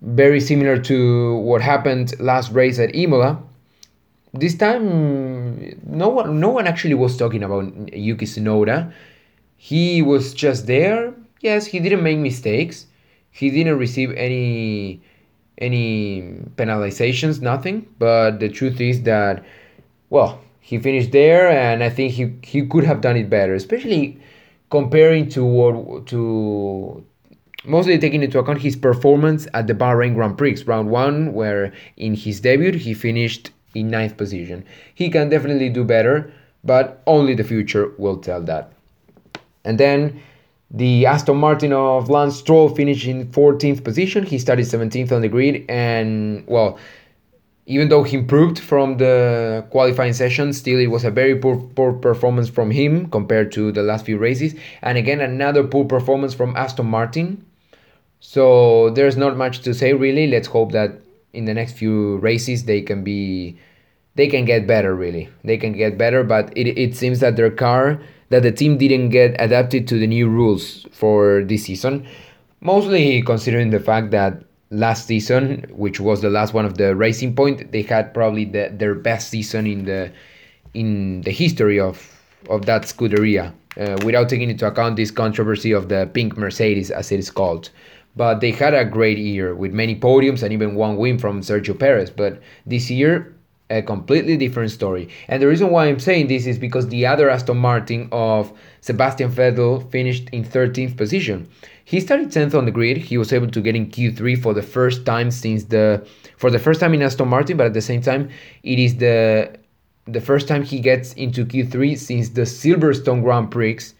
Very 0.00 0.40
similar 0.40 0.78
to 0.90 1.36
what 1.38 1.60
happened 1.60 2.14
last 2.20 2.52
race 2.52 2.78
at 2.78 2.94
Imola, 2.94 3.42
this 4.32 4.54
time 4.56 5.78
no 5.86 6.08
one 6.08 6.40
no 6.40 6.50
one 6.50 6.66
actually 6.66 6.94
was 6.94 7.16
talking 7.16 7.42
about 7.42 7.64
Yuki 7.94 8.26
Tsunoda. 8.26 8.92
He 9.56 10.02
was 10.02 10.34
just 10.34 10.66
there. 10.66 11.14
Yes, 11.40 11.66
he 11.66 11.80
didn't 11.80 12.02
make 12.02 12.18
mistakes. 12.18 12.86
He 13.30 13.50
didn't 13.50 13.78
receive 13.78 14.12
any 14.12 15.00
any 15.58 16.22
penalizations, 16.56 17.40
nothing. 17.40 17.86
But 17.98 18.40
the 18.40 18.48
truth 18.48 18.80
is 18.80 19.02
that 19.02 19.44
well, 20.10 20.40
he 20.66 20.78
finished 20.78 21.12
there 21.12 21.50
and 21.50 21.84
I 21.84 21.90
think 21.90 22.12
he 22.12 22.32
he 22.42 22.66
could 22.66 22.84
have 22.84 23.02
done 23.02 23.18
it 23.18 23.28
better, 23.28 23.54
especially 23.54 24.18
comparing 24.70 25.28
to 25.28 25.44
what 25.44 26.06
to 26.06 27.04
mostly 27.66 27.98
taking 27.98 28.22
into 28.22 28.38
account 28.38 28.62
his 28.62 28.74
performance 28.74 29.46
at 29.52 29.66
the 29.66 29.74
Bahrain 29.74 30.14
Grand 30.14 30.38
Prix 30.38 30.62
round 30.64 30.88
1 30.88 31.34
where 31.34 31.70
in 31.98 32.14
his 32.14 32.40
debut 32.40 32.72
he 32.72 32.94
finished 32.94 33.50
in 33.74 33.90
ninth 33.90 34.16
position. 34.16 34.64
He 34.94 35.10
can 35.10 35.28
definitely 35.28 35.68
do 35.68 35.84
better, 35.84 36.32
but 36.64 37.02
only 37.06 37.34
the 37.34 37.44
future 37.44 37.92
will 37.98 38.16
tell 38.16 38.40
that. 38.44 38.72
And 39.66 39.78
then 39.78 40.22
the 40.70 41.04
Aston 41.04 41.36
Martin 41.36 41.74
of 41.74 42.08
Lance 42.08 42.36
Stroll 42.36 42.70
finished 42.70 43.06
in 43.06 43.28
14th 43.28 43.84
position. 43.84 44.24
He 44.24 44.38
started 44.38 44.64
17th 44.64 45.12
on 45.12 45.20
the 45.20 45.28
grid, 45.28 45.66
and 45.68 46.42
well, 46.46 46.78
even 47.66 47.88
though 47.88 48.02
he 48.02 48.16
improved 48.16 48.58
from 48.58 48.98
the 48.98 49.64
qualifying 49.70 50.12
session, 50.12 50.52
still 50.52 50.78
it 50.78 50.88
was 50.88 51.04
a 51.04 51.10
very 51.10 51.36
poor, 51.36 51.56
poor 51.56 51.92
performance 51.92 52.48
from 52.48 52.70
him 52.70 53.08
compared 53.08 53.52
to 53.52 53.72
the 53.72 53.82
last 53.82 54.04
few 54.04 54.18
races. 54.18 54.54
And 54.82 54.98
again, 54.98 55.20
another 55.20 55.64
poor 55.64 55.84
performance 55.84 56.34
from 56.34 56.56
Aston 56.56 56.86
Martin. 56.86 57.44
So 58.20 58.90
there's 58.90 59.16
not 59.16 59.36
much 59.36 59.60
to 59.60 59.72
say 59.72 59.94
really. 59.94 60.26
Let's 60.26 60.48
hope 60.48 60.72
that 60.72 61.00
in 61.34 61.44
the 61.44 61.54
next 61.54 61.72
few 61.72 62.16
races 62.18 62.64
they 62.64 62.80
can 62.80 63.04
be 63.04 63.58
they 64.14 64.28
can 64.28 64.44
get 64.44 64.66
better 64.66 64.94
really 64.94 65.28
they 65.42 65.58
can 65.58 65.72
get 65.72 65.98
better 65.98 66.22
but 66.22 66.56
it, 66.56 66.68
it 66.78 66.96
seems 66.96 67.20
that 67.20 67.36
their 67.36 67.50
car 67.50 68.00
that 68.30 68.42
the 68.42 68.52
team 68.52 68.78
didn't 68.78 69.10
get 69.10 69.34
adapted 69.40 69.86
to 69.88 69.98
the 69.98 70.06
new 70.06 70.28
rules 70.28 70.86
for 70.92 71.42
this 71.44 71.64
season 71.64 72.06
mostly 72.60 73.20
considering 73.22 73.70
the 73.70 73.80
fact 73.80 74.12
that 74.12 74.42
last 74.70 75.06
season 75.06 75.64
which 75.70 76.00
was 76.00 76.20
the 76.20 76.30
last 76.30 76.54
one 76.54 76.64
of 76.64 76.76
the 76.78 76.94
racing 76.96 77.34
point 77.34 77.70
they 77.72 77.82
had 77.82 78.12
probably 78.14 78.44
the, 78.44 78.70
their 78.72 78.94
best 78.94 79.30
season 79.30 79.66
in 79.66 79.84
the 79.84 80.10
in 80.72 81.20
the 81.22 81.30
history 81.30 81.78
of 81.78 82.10
of 82.48 82.66
that 82.66 82.82
scuderia 82.82 83.52
uh, 83.78 83.96
without 84.04 84.28
taking 84.28 84.50
into 84.50 84.66
account 84.66 84.96
this 84.96 85.10
controversy 85.10 85.72
of 85.72 85.88
the 85.88 86.08
pink 86.14 86.36
mercedes 86.36 86.90
as 86.90 87.12
it 87.12 87.18
is 87.18 87.30
called 87.30 87.70
but 88.16 88.40
they 88.40 88.52
had 88.52 88.74
a 88.74 88.84
great 88.84 89.18
year 89.18 89.54
with 89.54 89.72
many 89.72 89.94
podiums 89.98 90.42
and 90.42 90.52
even 90.52 90.74
one 90.74 90.96
win 90.96 91.18
from 91.18 91.40
Sergio 91.40 91.78
Perez. 91.78 92.10
But 92.10 92.40
this 92.66 92.90
year, 92.90 93.33
a 93.70 93.82
completely 93.82 94.36
different 94.36 94.70
story. 94.70 95.08
And 95.28 95.42
the 95.42 95.48
reason 95.48 95.70
why 95.70 95.86
I'm 95.86 95.98
saying 95.98 96.28
this 96.28 96.46
is 96.46 96.58
because 96.58 96.88
the 96.88 97.06
other 97.06 97.30
Aston 97.30 97.56
Martin 97.56 98.08
of 98.12 98.52
Sebastian 98.80 99.30
Vettel 99.30 99.90
finished 99.90 100.28
in 100.30 100.44
13th 100.44 100.96
position. 100.96 101.48
He 101.84 102.00
started 102.00 102.28
10th 102.28 102.54
on 102.54 102.64
the 102.64 102.70
grid. 102.70 102.96
He 102.96 103.18
was 103.18 103.32
able 103.32 103.48
to 103.48 103.60
get 103.60 103.74
in 103.74 103.86
Q3 103.86 104.42
for 104.42 104.54
the 104.54 104.62
first 104.62 105.04
time 105.06 105.30
since 105.30 105.64
the 105.64 106.06
for 106.36 106.50
the 106.50 106.58
first 106.58 106.80
time 106.80 106.94
in 106.94 107.02
Aston 107.02 107.28
Martin, 107.28 107.56
but 107.56 107.66
at 107.66 107.74
the 107.74 107.82
same 107.82 108.02
time, 108.02 108.30
it 108.62 108.78
is 108.78 108.96
the 108.96 109.58
the 110.06 110.20
first 110.20 110.46
time 110.48 110.62
he 110.62 110.80
gets 110.80 111.14
into 111.14 111.46
Q3 111.46 111.96
since 111.96 112.30
the 112.30 112.42
Silverstone 112.42 113.22
Grand 113.22 113.50
Prix 113.50 113.94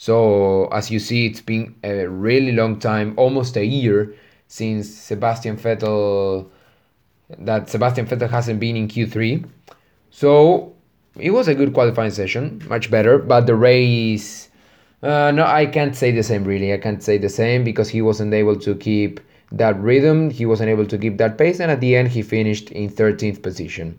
so 0.00 0.66
as 0.66 0.92
you 0.92 1.00
see, 1.00 1.26
it's 1.26 1.40
been 1.40 1.74
a 1.82 2.06
really 2.06 2.52
long 2.52 2.78
time, 2.78 3.14
almost 3.16 3.56
a 3.56 3.64
year 3.64 4.14
since 4.46 4.88
Sebastian 4.88 5.56
Vettel 5.56 6.48
that 7.38 7.68
Sebastian 7.68 8.06
Vettel 8.06 8.30
hasn't 8.30 8.60
been 8.60 8.76
in 8.76 8.88
Q3. 8.88 9.46
So 10.10 10.74
it 11.18 11.30
was 11.30 11.48
a 11.48 11.54
good 11.54 11.74
qualifying 11.74 12.10
session, 12.10 12.62
much 12.68 12.90
better, 12.90 13.18
but 13.18 13.46
the 13.46 13.54
race 13.54 14.48
uh, 15.02 15.30
no, 15.30 15.44
I 15.44 15.66
can't 15.66 15.94
say 15.94 16.10
the 16.10 16.22
same 16.22 16.44
really. 16.44 16.72
I 16.72 16.78
can't 16.78 17.02
say 17.02 17.18
the 17.18 17.28
same 17.28 17.62
because 17.62 17.88
he 17.88 18.02
wasn't 18.02 18.34
able 18.34 18.56
to 18.56 18.74
keep 18.74 19.20
that 19.52 19.78
rhythm. 19.80 20.30
He 20.30 20.44
wasn't 20.44 20.70
able 20.70 20.86
to 20.86 20.98
keep 20.98 21.18
that 21.18 21.38
pace, 21.38 21.60
and 21.60 21.70
at 21.70 21.80
the 21.80 21.94
end, 21.94 22.08
he 22.08 22.22
finished 22.22 22.70
in 22.72 22.90
13th 22.90 23.42
position. 23.42 23.98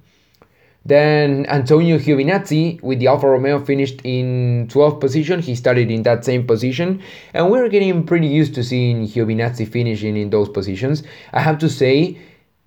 Then 0.86 1.46
Antonio 1.48 1.98
Giovinazzi 1.98 2.82
with 2.82 3.00
the 3.00 3.08
Alfa 3.08 3.30
Romeo 3.30 3.64
finished 3.64 4.02
in 4.04 4.68
12th 4.70 5.00
position. 5.00 5.42
He 5.42 5.56
started 5.56 5.92
in 5.92 6.04
that 6.04 6.26
same 6.26 6.46
position, 6.46 7.02
and 7.34 7.50
we're 7.50 7.70
getting 7.70 8.06
pretty 8.06 8.28
used 8.28 8.56
to 8.56 8.64
seeing 8.64 9.08
Giovinazzi 9.08 9.68
finishing 9.68 10.18
in 10.18 10.30
those 10.30 10.50
positions. 10.50 11.04
I 11.32 11.42
have 11.42 11.58
to 11.60 11.70
say, 11.70 12.18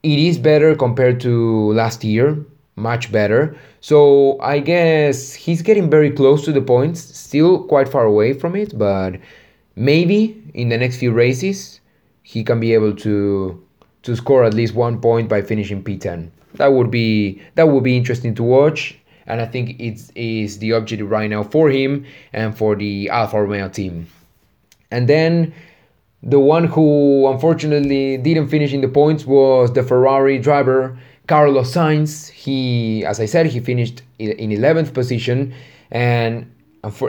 it 0.02 0.18
is 0.18 0.38
better 0.38 0.74
compared 0.74 1.20
to 1.20 1.72
last 1.72 2.04
year, 2.04 2.44
much 2.76 3.12
better. 3.12 3.56
So 3.80 4.40
I 4.40 4.58
guess 4.58 5.34
he's 5.34 5.62
getting 5.62 5.90
very 5.90 6.10
close 6.10 6.44
to 6.44 6.52
the 6.52 6.60
points, 6.60 7.00
still 7.00 7.64
quite 7.64 7.88
far 7.88 8.04
away 8.04 8.32
from 8.32 8.56
it, 8.56 8.76
but 8.76 9.18
maybe 9.76 10.42
in 10.54 10.68
the 10.68 10.78
next 10.78 10.98
few 10.98 11.12
races 11.12 11.80
he 12.22 12.44
can 12.44 12.60
be 12.60 12.74
able 12.74 12.94
to 12.94 13.62
to 14.02 14.16
score 14.16 14.44
at 14.44 14.54
least 14.54 14.74
one 14.74 15.00
point 15.00 15.28
by 15.28 15.42
finishing 15.42 15.82
P10. 15.82 16.30
That 16.54 16.72
would 16.72 16.90
be 16.90 17.40
that 17.54 17.68
would 17.68 17.84
be 17.84 17.96
interesting 17.96 18.34
to 18.34 18.42
watch, 18.42 18.98
and 19.26 19.40
I 19.40 19.46
think 19.46 19.80
it 19.80 20.10
is 20.14 20.58
the 20.58 20.72
objective 20.72 21.10
right 21.10 21.30
now 21.30 21.42
for 21.42 21.70
him 21.70 22.04
and 22.32 22.56
for 22.56 22.74
the 22.76 23.08
Alfa 23.08 23.40
Romeo 23.42 23.68
team. 23.68 24.06
And 24.90 25.08
then 25.08 25.54
the 26.22 26.38
one 26.38 26.64
who 26.64 27.28
unfortunately 27.28 28.16
didn't 28.16 28.48
finish 28.48 28.72
in 28.72 28.80
the 28.80 28.88
points 28.88 29.26
was 29.26 29.72
the 29.72 29.82
Ferrari 29.82 30.38
driver 30.38 30.96
Carlos 31.26 31.72
Sainz. 31.72 32.28
He, 32.30 33.04
as 33.04 33.20
I 33.20 33.26
said, 33.26 33.46
he 33.46 33.60
finished 33.60 34.02
in 34.18 34.50
11th 34.50 34.94
position, 34.94 35.54
and 35.90 36.50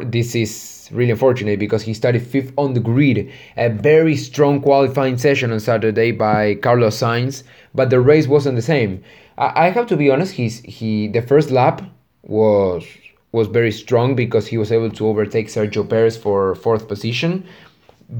this 0.06 0.36
is 0.36 0.90
really 0.92 1.12
unfortunate 1.12 1.60
because 1.60 1.84
he 1.84 1.94
started 1.94 2.26
fifth 2.26 2.54
on 2.58 2.74
the 2.74 2.80
grid. 2.80 3.32
A 3.58 3.70
very 3.70 4.16
strong 4.16 4.62
qualifying 4.62 5.18
session 5.18 5.52
on 5.52 5.60
Saturday 5.60 6.12
by 6.12 6.56
Carlos 6.56 7.00
Sainz, 7.00 7.44
but 7.74 7.90
the 7.90 8.00
race 8.00 8.28
wasn't 8.28 8.56
the 8.56 8.62
same. 8.62 9.04
I, 9.38 9.70
have 9.72 9.88
to 9.88 9.98
be 9.98 10.12
honest. 10.12 10.34
He's 10.34 10.60
he 10.60 11.08
the 11.08 11.24
first 11.24 11.50
lap 11.50 11.82
was 12.22 12.86
was 13.32 13.48
very 13.48 13.72
strong 13.72 14.16
because 14.16 14.46
he 14.46 14.60
was 14.60 14.72
able 14.72 14.92
to 14.92 15.08
overtake 15.08 15.48
Sergio 15.48 15.90
Perez 15.90 16.16
for 16.16 16.54
fourth 16.54 16.88
position 16.88 17.44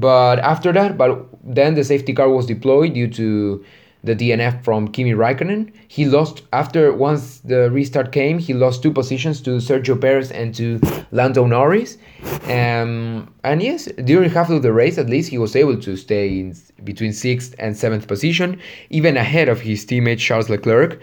but 0.00 0.38
after 0.40 0.72
that, 0.72 0.98
but 0.98 1.28
then 1.42 1.74
the 1.74 1.84
safety 1.84 2.12
car 2.12 2.28
was 2.28 2.46
deployed 2.46 2.94
due 2.94 3.08
to 3.08 3.64
the 4.02 4.14
DNF 4.14 4.62
from 4.62 4.88
Kimi 4.88 5.12
Raikkonen. 5.12 5.72
He 5.88 6.04
lost 6.04 6.42
after 6.52 6.92
once 6.92 7.38
the 7.38 7.70
restart 7.70 8.12
came. 8.12 8.38
He 8.38 8.52
lost 8.52 8.82
two 8.82 8.92
positions 8.92 9.40
to 9.42 9.52
Sergio 9.58 9.98
Perez 9.98 10.30
and 10.30 10.54
to 10.56 10.80
Lando 11.10 11.46
Norris. 11.46 11.96
Um, 12.44 13.32
and 13.44 13.62
yes, 13.62 13.86
during 14.04 14.30
half 14.30 14.50
of 14.50 14.62
the 14.62 14.72
race, 14.72 14.98
at 14.98 15.08
least 15.08 15.30
he 15.30 15.38
was 15.38 15.56
able 15.56 15.78
to 15.80 15.96
stay 15.96 16.40
in 16.40 16.54
between 16.82 17.12
sixth 17.12 17.54
and 17.58 17.76
seventh 17.76 18.06
position, 18.06 18.60
even 18.90 19.16
ahead 19.16 19.48
of 19.48 19.60
his 19.60 19.86
teammate 19.86 20.18
Charles 20.18 20.50
Leclerc. 20.50 21.00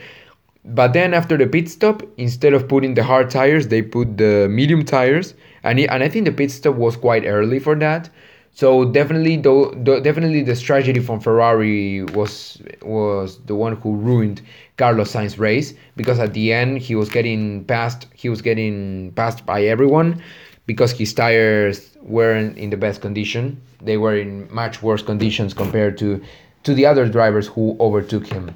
But 0.64 0.94
then 0.94 1.16
after 1.16 1.38
the 1.38 1.48
pit 1.48 1.70
stop, 1.70 2.04
instead 2.18 2.54
of 2.54 2.68
putting 2.68 2.94
the 2.94 3.04
hard 3.04 3.32
tires, 3.32 3.70
they 3.70 3.82
put 3.82 4.18
the 4.18 4.48
medium 4.48 4.86
tires, 4.86 5.34
and 5.64 5.80
he, 5.80 5.88
and 5.88 6.04
I 6.04 6.10
think 6.10 6.26
the 6.26 6.32
pit 6.32 6.52
stop 6.52 6.76
was 6.76 6.96
quite 6.98 7.26
early 7.26 7.58
for 7.58 7.76
that. 7.78 8.12
So 8.54 8.86
definitely, 8.86 9.38
though, 9.38 9.72
definitely 9.72 10.44
the 10.44 10.56
strategy 10.56 11.00
from 11.00 11.20
Ferrari 11.20 12.04
was 12.04 12.62
was 12.82 13.40
the 13.46 13.56
one 13.56 13.78
who 13.78 13.96
ruined 13.96 14.42
Carlos 14.78 15.12
Sainz's 15.12 15.40
race 15.40 15.74
because 15.96 16.20
at 16.20 16.34
the 16.34 16.52
end 16.52 16.80
he 16.80 16.96
was 16.96 17.10
getting 17.10 17.64
passed. 17.66 18.08
He 18.14 18.30
was 18.30 18.42
getting 18.42 19.14
passed 19.14 19.46
by 19.46 19.64
everyone 19.64 20.22
because 20.66 20.92
his 20.92 21.14
tires 21.14 21.96
weren't 22.02 22.58
in 22.58 22.70
the 22.70 22.78
best 22.78 23.02
condition. 23.02 23.62
They 23.82 23.98
were 23.98 24.18
in 24.18 24.54
much 24.54 24.84
worse 24.84 25.02
conditions 25.02 25.54
compared 25.54 25.98
to 26.00 26.22
to 26.64 26.74
the 26.74 26.86
other 26.86 27.08
drivers 27.08 27.48
who 27.48 27.78
overtook 27.80 28.28
him. 28.28 28.54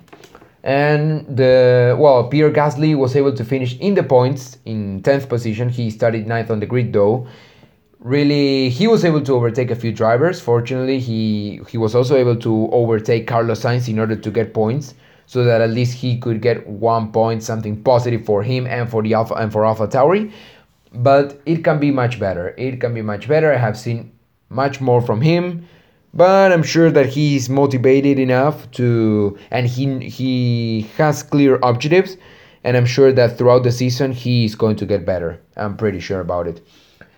And 0.64 1.26
the 1.38 1.96
well, 1.98 2.28
Pierre 2.28 2.52
Gasly 2.52 2.98
was 2.98 3.16
able 3.16 3.34
to 3.34 3.46
finish 3.46 3.78
in 3.80 3.94
the 3.94 4.04
points 4.04 4.58
in 4.66 5.02
tenth 5.04 5.30
position. 5.30 5.70
He 5.70 5.90
started 5.90 6.28
ninth 6.28 6.52
on 6.52 6.60
the 6.60 6.66
grid 6.66 6.92
though 6.92 7.28
really 8.00 8.70
he 8.70 8.88
was 8.88 9.04
able 9.06 9.22
to 9.22 9.34
overtake 9.34 9.72
a 9.72 9.76
few 9.76 9.92
drivers. 9.92 10.40
Fortunately, 10.40 11.00
he 11.00 11.62
he 11.70 11.78
was 11.78 11.96
also 11.96 12.16
able 12.16 12.36
to 12.38 12.70
overtake 12.72 13.28
Carlos 13.28 13.62
Sainz 13.62 13.88
in 13.88 14.00
order 14.00 14.16
to 14.16 14.32
get 14.32 14.54
points, 14.54 14.94
so 15.26 15.44
that 15.44 15.62
at 15.62 15.70
least 15.72 15.94
he 15.94 16.18
could 16.18 16.42
get 16.42 16.66
one 16.68 17.12
point, 17.12 17.44
something 17.44 17.82
positive 17.84 18.26
for 18.26 18.44
him 18.44 18.68
and 18.68 18.90
for 18.90 19.02
the 19.04 19.14
Alpha 19.14 19.34
and 19.36 19.52
for 19.52 19.66
Alpha 19.66 19.88
Tauri. 19.88 20.32
But 20.94 21.42
it 21.46 21.64
can 21.64 21.80
be 21.80 21.92
much 21.92 22.20
better. 22.20 22.54
It 22.58 22.80
can 22.80 22.94
be 22.94 23.02
much 23.02 23.28
better. 23.28 23.54
I 23.54 23.58
have 23.58 23.78
seen 23.78 24.12
much 24.50 24.80
more 24.80 25.02
from 25.02 25.22
him, 25.22 25.68
but 26.14 26.52
I'm 26.52 26.64
sure 26.64 26.92
that 26.92 27.08
he's 27.08 27.50
motivated 27.50 28.20
enough 28.20 28.70
to 28.72 29.38
and 29.52 29.68
he 29.68 30.00
he 30.00 30.90
has 30.98 31.24
clear 31.24 31.60
objectives. 31.64 32.18
And 32.64 32.76
I'm 32.76 32.86
sure 32.88 33.12
that 33.14 33.38
throughout 33.38 33.64
the 33.64 33.72
season 33.72 34.12
he's 34.12 34.56
going 34.56 34.76
to 34.78 34.86
get 34.88 35.06
better. 35.06 35.40
I'm 35.56 35.78
pretty 35.78 36.00
sure 36.00 36.20
about 36.20 36.48
it. 36.48 36.62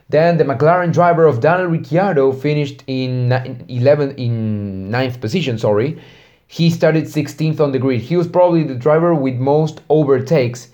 Then 0.09 0.37
the 0.37 0.45
McLaren 0.45 0.93
driver 0.93 1.25
of 1.25 1.41
Daniel 1.41 1.67
Ricciardo 1.67 2.31
finished 2.31 2.83
in 2.87 3.31
11 3.67 4.11
in 4.11 4.89
ninth 4.89 5.19
position. 5.19 5.57
Sorry, 5.57 6.01
he 6.47 6.69
started 6.69 7.05
16th 7.05 7.59
on 7.59 7.73
the 7.73 7.79
grid. 7.79 8.01
He 8.01 8.15
was 8.15 8.27
probably 8.27 8.63
the 8.63 8.75
driver 8.75 9.13
with 9.13 9.35
most 9.35 9.81
overtakes 9.89 10.69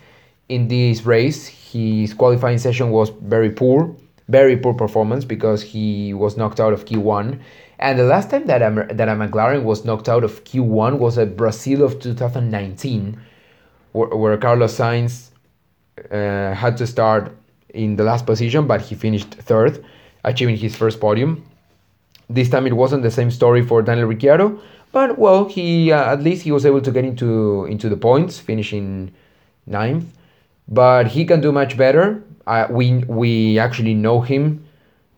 in 0.49 0.67
this 0.67 1.03
race. 1.03 1.47
His 1.47 2.13
qualifying 2.13 2.59
session 2.59 2.91
was 2.91 3.09
very 3.09 3.49
poor, 3.49 3.95
very 4.27 4.55
poor 4.55 4.75
performance 4.75 5.25
because 5.25 5.63
he 5.63 6.13
was 6.13 6.37
knocked 6.37 6.59
out 6.59 6.73
of 6.73 6.85
Q1. 6.85 7.39
And 7.79 7.97
the 7.97 8.03
last 8.03 8.29
time 8.29 8.45
that 8.45 8.61
a, 8.61 8.93
that 8.93 9.09
a 9.09 9.13
McLaren 9.13 9.63
was 9.63 9.83
knocked 9.83 10.07
out 10.07 10.23
of 10.23 10.43
Q1 10.43 10.99
was 10.99 11.17
at 11.17 11.35
Brazil 11.35 11.83
of 11.83 11.99
2019, 11.99 13.19
where, 13.93 14.09
where 14.09 14.37
Carlos 14.37 14.77
Sainz 14.77 15.31
uh, 16.11 16.53
had 16.53 16.77
to 16.77 16.85
start 16.85 17.35
in 17.73 17.95
the 17.95 18.03
last 18.03 18.25
position, 18.25 18.67
but 18.67 18.81
he 18.81 18.95
finished 18.95 19.33
third, 19.33 19.83
achieving 20.23 20.57
his 20.57 20.75
first 20.75 20.99
podium. 20.99 21.43
This 22.29 22.49
time 22.49 22.65
it 22.67 22.73
wasn't 22.73 23.03
the 23.03 23.11
same 23.11 23.29
story 23.29 23.65
for 23.65 23.81
Daniel 23.81 24.07
Ricciardo, 24.07 24.59
but 24.91 25.17
well, 25.17 25.45
he 25.45 25.91
uh, 25.91 26.13
at 26.13 26.21
least 26.21 26.43
he 26.43 26.51
was 26.51 26.65
able 26.65 26.81
to 26.81 26.91
get 26.91 27.03
into 27.03 27.65
into 27.65 27.89
the 27.89 27.97
points, 27.97 28.39
finishing 28.39 29.11
ninth. 29.65 30.05
But 30.67 31.07
he 31.07 31.25
can 31.25 31.41
do 31.41 31.51
much 31.51 31.75
better. 31.77 32.23
Uh, 32.47 32.67
we 32.69 33.03
we 33.07 33.59
actually 33.59 33.93
know 33.93 34.21
him 34.21 34.63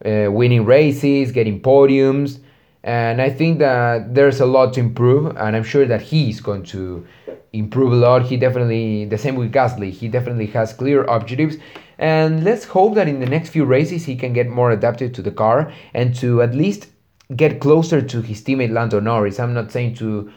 uh, 0.04 0.28
winning 0.32 0.66
races, 0.66 1.32
getting 1.32 1.62
podiums, 1.62 2.40
and 2.84 3.22
I 3.22 3.30
think 3.30 3.60
that 3.60 4.16
there's 4.16 4.40
a 4.40 4.46
lot 4.46 4.74
to 4.74 4.80
improve. 4.80 5.36
And 5.38 5.56
I'm 5.56 5.64
sure 5.64 5.86
that 5.86 6.02
he's 6.02 6.40
going 6.40 6.64
to 6.76 7.06
improve 7.54 7.94
a 7.94 7.96
lot. 7.96 8.24
He 8.24 8.38
definitely 8.38 9.06
the 9.06 9.18
same 9.18 9.36
with 9.36 9.52
Gasly. 9.52 9.92
He 9.92 10.08
definitely 10.08 10.48
has 10.48 10.74
clear 10.74 11.04
objectives, 11.04 11.58
and 11.98 12.44
let's 12.44 12.66
hope 12.66 12.96
that 12.96 13.08
in 13.08 13.20
the 13.20 13.26
next 13.26 13.50
few 13.50 13.66
races 13.66 14.06
he 14.06 14.16
can 14.16 14.34
get 14.34 14.50
more 14.50 14.72
adapted 14.72 15.14
to 15.14 15.22
the 15.22 15.32
car 15.32 15.72
and 15.94 16.16
to 16.16 16.42
at 16.42 16.54
least 16.54 16.88
get 17.36 17.60
closer 17.60 18.02
to 18.02 18.22
his 18.22 18.42
teammate 18.42 18.72
Lando 18.72 19.00
Norris. 19.00 19.40
I'm 19.40 19.54
not 19.54 19.72
saying 19.72 19.96
to 19.96 20.32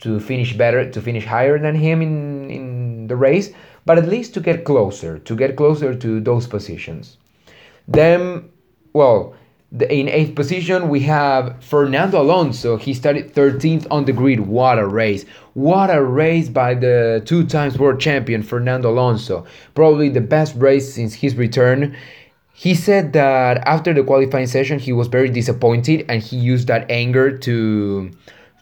to 0.00 0.18
finish 0.18 0.56
better, 0.56 0.90
to 0.90 1.00
finish 1.00 1.26
higher 1.26 1.58
than 1.58 1.74
him 1.74 2.02
in 2.02 2.50
in 2.50 3.06
the 3.06 3.16
race, 3.16 3.52
but 3.86 3.98
at 3.98 4.08
least 4.08 4.34
to 4.34 4.40
get 4.40 4.64
closer, 4.64 5.18
to 5.18 5.36
get 5.36 5.56
closer 5.56 5.94
to 5.94 6.20
those 6.20 6.46
positions. 6.46 7.16
Then, 7.88 8.50
well, 8.92 9.34
the, 9.72 9.92
in 9.92 10.08
eighth 10.08 10.34
position, 10.34 10.88
we 10.88 11.00
have 11.00 11.62
Fernando 11.62 12.20
Alonso. 12.20 12.76
He 12.76 12.92
started 12.92 13.34
13th 13.34 13.86
on 13.90 14.04
the 14.04 14.12
grid. 14.12 14.40
What 14.40 14.78
a 14.78 14.86
race! 14.86 15.24
What 15.54 15.94
a 15.94 16.02
race 16.02 16.48
by 16.48 16.74
the 16.74 17.22
two 17.24 17.46
times 17.46 17.78
world 17.78 18.00
champion 18.00 18.42
Fernando 18.42 18.90
Alonso. 18.90 19.46
Probably 19.74 20.08
the 20.08 20.20
best 20.20 20.56
race 20.56 20.94
since 20.94 21.14
his 21.14 21.36
return. 21.36 21.96
He 22.52 22.74
said 22.74 23.12
that 23.14 23.58
after 23.58 23.94
the 23.94 24.02
qualifying 24.02 24.46
session, 24.46 24.78
he 24.78 24.92
was 24.92 25.08
very 25.08 25.30
disappointed 25.30 26.04
and 26.08 26.22
he 26.22 26.36
used 26.36 26.66
that 26.68 26.90
anger 26.90 27.36
to, 27.38 28.10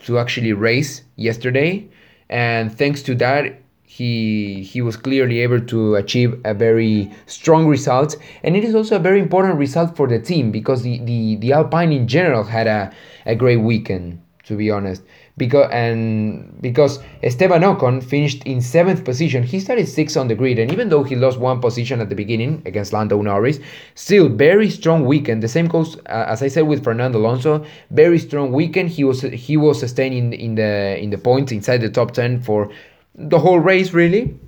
to 0.05 0.19
actually 0.19 0.53
race 0.53 1.03
yesterday. 1.17 1.89
And 2.29 2.77
thanks 2.77 3.03
to 3.05 3.15
that, 3.17 3.61
he 3.99 4.63
he 4.63 4.81
was 4.81 4.97
clearly 4.97 5.41
able 5.41 5.61
to 5.61 5.97
achieve 5.97 6.41
a 6.45 6.55
very 6.55 7.11
strong 7.27 7.67
result. 7.67 8.17
And 8.45 8.57
it 8.57 8.63
is 8.63 8.75
also 8.75 8.95
a 8.97 9.01
very 9.01 9.19
important 9.19 9.57
result 9.59 9.97
for 9.97 10.07
the 10.07 10.21
team 10.21 10.53
because 10.53 10.83
the 10.83 11.01
the, 11.01 11.37
the 11.37 11.53
alpine 11.53 11.91
in 11.93 12.07
general 12.07 12.45
had 12.45 12.67
a, 12.69 12.93
a 13.27 13.35
great 13.35 13.61
weekend 13.71 14.21
to 14.45 14.57
be 14.57 14.71
honest. 14.71 15.03
Because 15.37 15.69
and 15.71 16.61
because 16.61 16.99
Esteban 17.23 17.63
Ocon 17.63 18.03
finished 18.03 18.43
in 18.45 18.61
seventh 18.61 19.05
position. 19.05 19.43
He 19.43 19.61
started 19.61 19.87
sixth 19.87 20.17
on 20.17 20.27
the 20.27 20.35
grid 20.35 20.59
and 20.59 20.73
even 20.73 20.89
though 20.89 21.05
he 21.05 21.15
lost 21.15 21.39
one 21.39 21.61
position 21.61 22.01
at 22.01 22.09
the 22.09 22.17
beginning 22.17 22.63
against 22.67 22.93
Lando 22.93 23.21
Norris 23.23 23.59
still 23.95 24.29
very 24.29 24.71
strong 24.71 25.05
weekend. 25.05 25.43
The 25.43 25.49
same 25.49 25.67
goes 25.67 25.97
uh, 26.07 26.25
as 26.35 26.43
I 26.43 26.49
said 26.49 26.63
with 26.63 26.83
Fernando 26.83 27.19
Alonso. 27.19 27.65
Very 27.91 28.19
strong 28.19 28.53
weekend. 28.53 28.89
He 28.89 29.05
was 29.05 29.21
he 29.23 29.57
was 29.57 29.79
sustaining 29.79 30.33
in 30.33 30.55
the 30.55 30.99
in 30.99 31.11
the 31.11 31.19
points 31.19 31.53
inside 31.53 31.79
the 31.79 31.91
top 31.91 32.13
10 32.13 32.43
for 32.43 32.71
the 33.19 33.39
whole 33.39 33.59
race 33.59 33.93
really. 33.93 34.39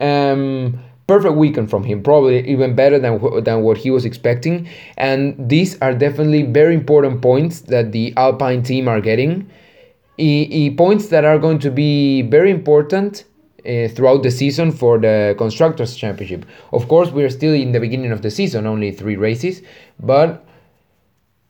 Um, 0.00 0.80
perfect 1.06 1.34
weekend 1.34 1.70
from 1.70 1.82
him, 1.84 2.02
probably 2.02 2.46
even 2.48 2.74
better 2.74 2.98
than 2.98 3.42
than 3.42 3.62
what 3.62 3.76
he 3.76 3.90
was 3.90 4.04
expecting. 4.04 4.68
And 4.96 5.34
these 5.48 5.80
are 5.80 5.94
definitely 5.94 6.42
very 6.42 6.74
important 6.74 7.20
points 7.20 7.62
that 7.62 7.92
the 7.92 8.12
Alpine 8.16 8.62
team 8.62 8.88
are 8.88 9.00
getting. 9.00 9.50
E, 10.18 10.46
e 10.50 10.70
points 10.70 11.08
that 11.08 11.24
are 11.24 11.38
going 11.38 11.60
to 11.60 11.70
be 11.70 12.22
very 12.22 12.50
important 12.50 13.24
uh, 13.64 13.88
throughout 13.88 14.22
the 14.22 14.30
season 14.30 14.72
for 14.72 14.98
the 14.98 15.34
constructors 15.38 15.96
championship. 15.96 16.44
Of 16.72 16.88
course, 16.88 17.10
we're 17.10 17.30
still 17.30 17.54
in 17.54 17.72
the 17.72 17.80
beginning 17.80 18.12
of 18.12 18.22
the 18.22 18.30
season, 18.30 18.66
only 18.66 18.90
three 18.92 19.16
races, 19.16 19.62
but 20.00 20.44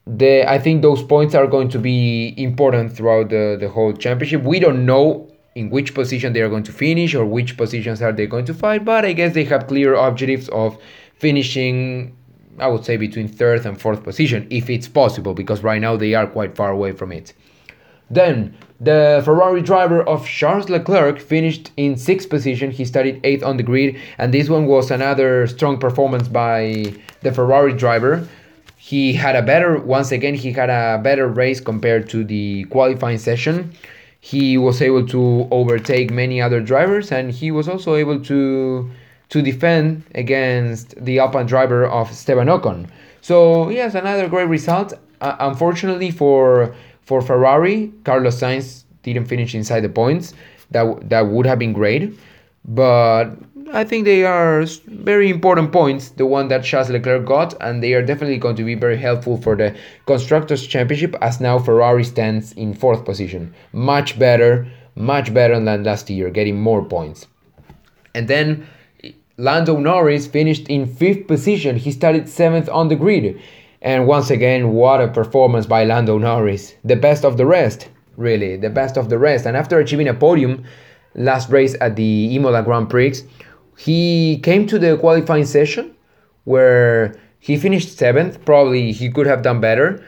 the 0.07 0.50
I 0.50 0.59
think 0.59 0.83
those 0.83 1.03
points 1.03 1.35
are 1.35 1.47
going 1.47 1.69
to 1.71 1.79
be 1.79 2.35
important 2.37 2.93
throughout 2.93 3.29
the, 3.31 3.57
the 3.61 3.69
whole 3.69 3.93
championship. 3.93 4.43
We 4.43 4.59
don't 4.59 4.87
know 4.87 5.28
in 5.59 5.71
which 5.71 5.95
position 5.95 6.33
they 6.33 6.41
are 6.41 6.49
going 6.49 6.62
to 6.71 6.73
finish 6.73 7.15
or 7.15 7.25
which 7.25 7.57
positions 7.57 8.00
are 8.00 8.12
they 8.12 8.27
going 8.27 8.45
to 8.45 8.55
fight 8.55 8.85
but 8.85 9.05
i 9.05 9.12
guess 9.12 9.35
they 9.35 9.45
have 9.45 9.67
clear 9.67 9.95
objectives 9.95 10.49
of 10.50 10.79
finishing 11.19 12.15
I 12.61 12.67
would 12.67 12.85
say 12.85 12.97
between 12.97 13.29
third 13.29 13.65
and 13.67 13.81
fourth 13.81 14.03
position, 14.03 14.47
if 14.50 14.69
it's 14.69 14.88
possible, 14.88 15.35
because 15.35 15.62
right 15.62 15.81
now 15.81 15.97
they 15.97 16.15
are 16.15 16.27
quite 16.27 16.57
far 16.57 16.71
away 16.71 16.93
from 16.93 17.12
it. 17.12 17.33
Then 18.11 18.57
the 18.81 19.23
Ferrari 19.25 19.62
driver 19.62 20.03
of 20.03 20.27
Charles 20.27 20.69
Leclerc 20.69 21.21
finished 21.21 21.71
in 21.77 21.97
sixth 21.97 22.31
position. 22.31 22.71
He 22.71 22.85
started 22.85 23.21
eighth 23.23 23.45
on 23.45 23.59
the 23.59 23.62
grid, 23.62 23.97
and 24.17 24.33
this 24.33 24.49
one 24.49 24.67
was 24.67 24.91
another 24.91 25.47
strong 25.47 25.79
performance 25.79 26.27
by 26.27 26.95
the 27.21 27.33
Ferrari 27.33 27.75
driver. 27.75 28.27
He 28.77 29.12
had 29.12 29.37
a 29.37 29.43
better, 29.43 29.79
once 29.79 30.12
again, 30.12 30.35
he 30.35 30.53
had 30.53 30.71
a 30.71 30.99
better 31.03 31.29
race 31.29 31.61
compared 31.61 32.09
to 32.11 32.25
the 32.25 32.65
qualifying 32.65 33.19
session. 33.19 33.73
He 34.21 34.59
was 34.59 34.83
able 34.83 35.07
to 35.07 35.49
overtake 35.51 36.11
many 36.11 36.43
other 36.43 36.61
drivers, 36.61 37.13
and 37.13 37.31
he 37.31 37.51
was 37.51 37.69
also 37.69 37.95
able 37.95 38.21
to 38.25 38.91
to 39.29 39.43
defend 39.43 40.03
against 40.15 40.95
the 41.05 41.19
Alpine 41.19 41.47
driver 41.47 41.87
of 41.87 42.11
Esteban 42.11 42.47
Ocon. 42.47 42.89
So 43.21 43.69
yes, 43.69 43.95
another 43.95 44.29
great 44.29 44.49
result. 44.49 44.95
Uh, 45.21 45.37
unfortunately 45.41 46.11
for 46.11 46.75
for 47.03 47.21
Ferrari, 47.23 47.93
Carlos 48.05 48.41
Sainz 48.41 48.85
didn't 49.03 49.27
finish 49.27 49.55
inside 49.55 49.81
the 49.81 49.89
points. 49.89 50.35
That 50.71 51.09
that 51.09 51.29
would 51.29 51.47
have 51.47 51.59
been 51.59 51.73
great, 51.73 52.19
but 52.65 53.27
I 53.71 53.85
think 53.85 54.05
they 54.05 54.25
are 54.25 54.65
very 54.87 55.29
important 55.29 55.73
points. 55.73 56.09
The 56.09 56.25
one 56.25 56.49
that 56.49 56.65
Charles 56.65 56.89
Leclerc 56.89 57.27
got, 57.27 57.55
and 57.61 57.83
they 57.83 57.93
are 57.93 58.03
definitely 58.03 58.39
going 58.39 58.57
to 58.57 58.65
be 58.65 58.75
very 58.75 58.97
helpful 58.97 59.37
for 59.37 59.57
the 59.57 59.77
constructors' 60.07 60.67
championship. 60.67 61.15
As 61.21 61.41
now 61.41 61.59
Ferrari 61.59 62.05
stands 62.05 62.53
in 62.53 62.73
fourth 62.73 63.05
position, 63.05 63.55
much 63.73 64.19
better, 64.19 64.67
much 64.95 65.35
better 65.35 65.61
than 65.61 65.85
last 65.85 66.09
year, 66.09 66.31
getting 66.31 66.59
more 66.61 66.83
points. 66.85 67.27
And 68.15 68.27
then 68.27 68.67
Lando 69.37 69.77
Norris 69.77 70.27
finished 70.27 70.69
in 70.69 70.87
fifth 70.87 71.27
position. 71.29 71.77
He 71.77 71.93
started 71.93 72.29
seventh 72.29 72.69
on 72.71 72.89
the 72.89 72.97
grid. 72.97 73.41
And 73.83 74.07
once 74.07 74.31
again, 74.31 74.73
what 74.73 75.01
a 75.01 75.09
performance 75.09 75.67
by 75.67 75.85
Lando 75.85 76.19
Norris. 76.19 76.75
The 76.85 76.97
best 76.97 77.25
of 77.25 77.37
the 77.37 77.47
rest, 77.47 77.89
really, 78.17 78.57
the 78.57 78.71
best 78.71 78.97
of 78.97 79.11
the 79.11 79.19
rest. 79.19 79.47
And 79.47 79.57
after 79.57 79.79
achieving 79.79 80.09
a 80.09 80.15
podium 80.15 80.65
last 81.15 81.51
race 81.51 81.77
at 81.81 81.97
the 81.97 82.35
Imola 82.35 82.63
Grand 82.63 82.91
Prix, 82.91 83.23
he 83.79 84.39
came 84.43 84.67
to 84.67 84.79
the 84.79 84.97
qualifying 84.99 85.47
session 85.47 85.95
where 86.45 87.15
he 87.39 87.57
finished 87.57 87.97
seventh. 87.97 88.45
Probably 88.45 88.93
he 88.93 89.11
could 89.11 89.27
have 89.27 89.43
done 89.43 89.61
better 89.61 90.03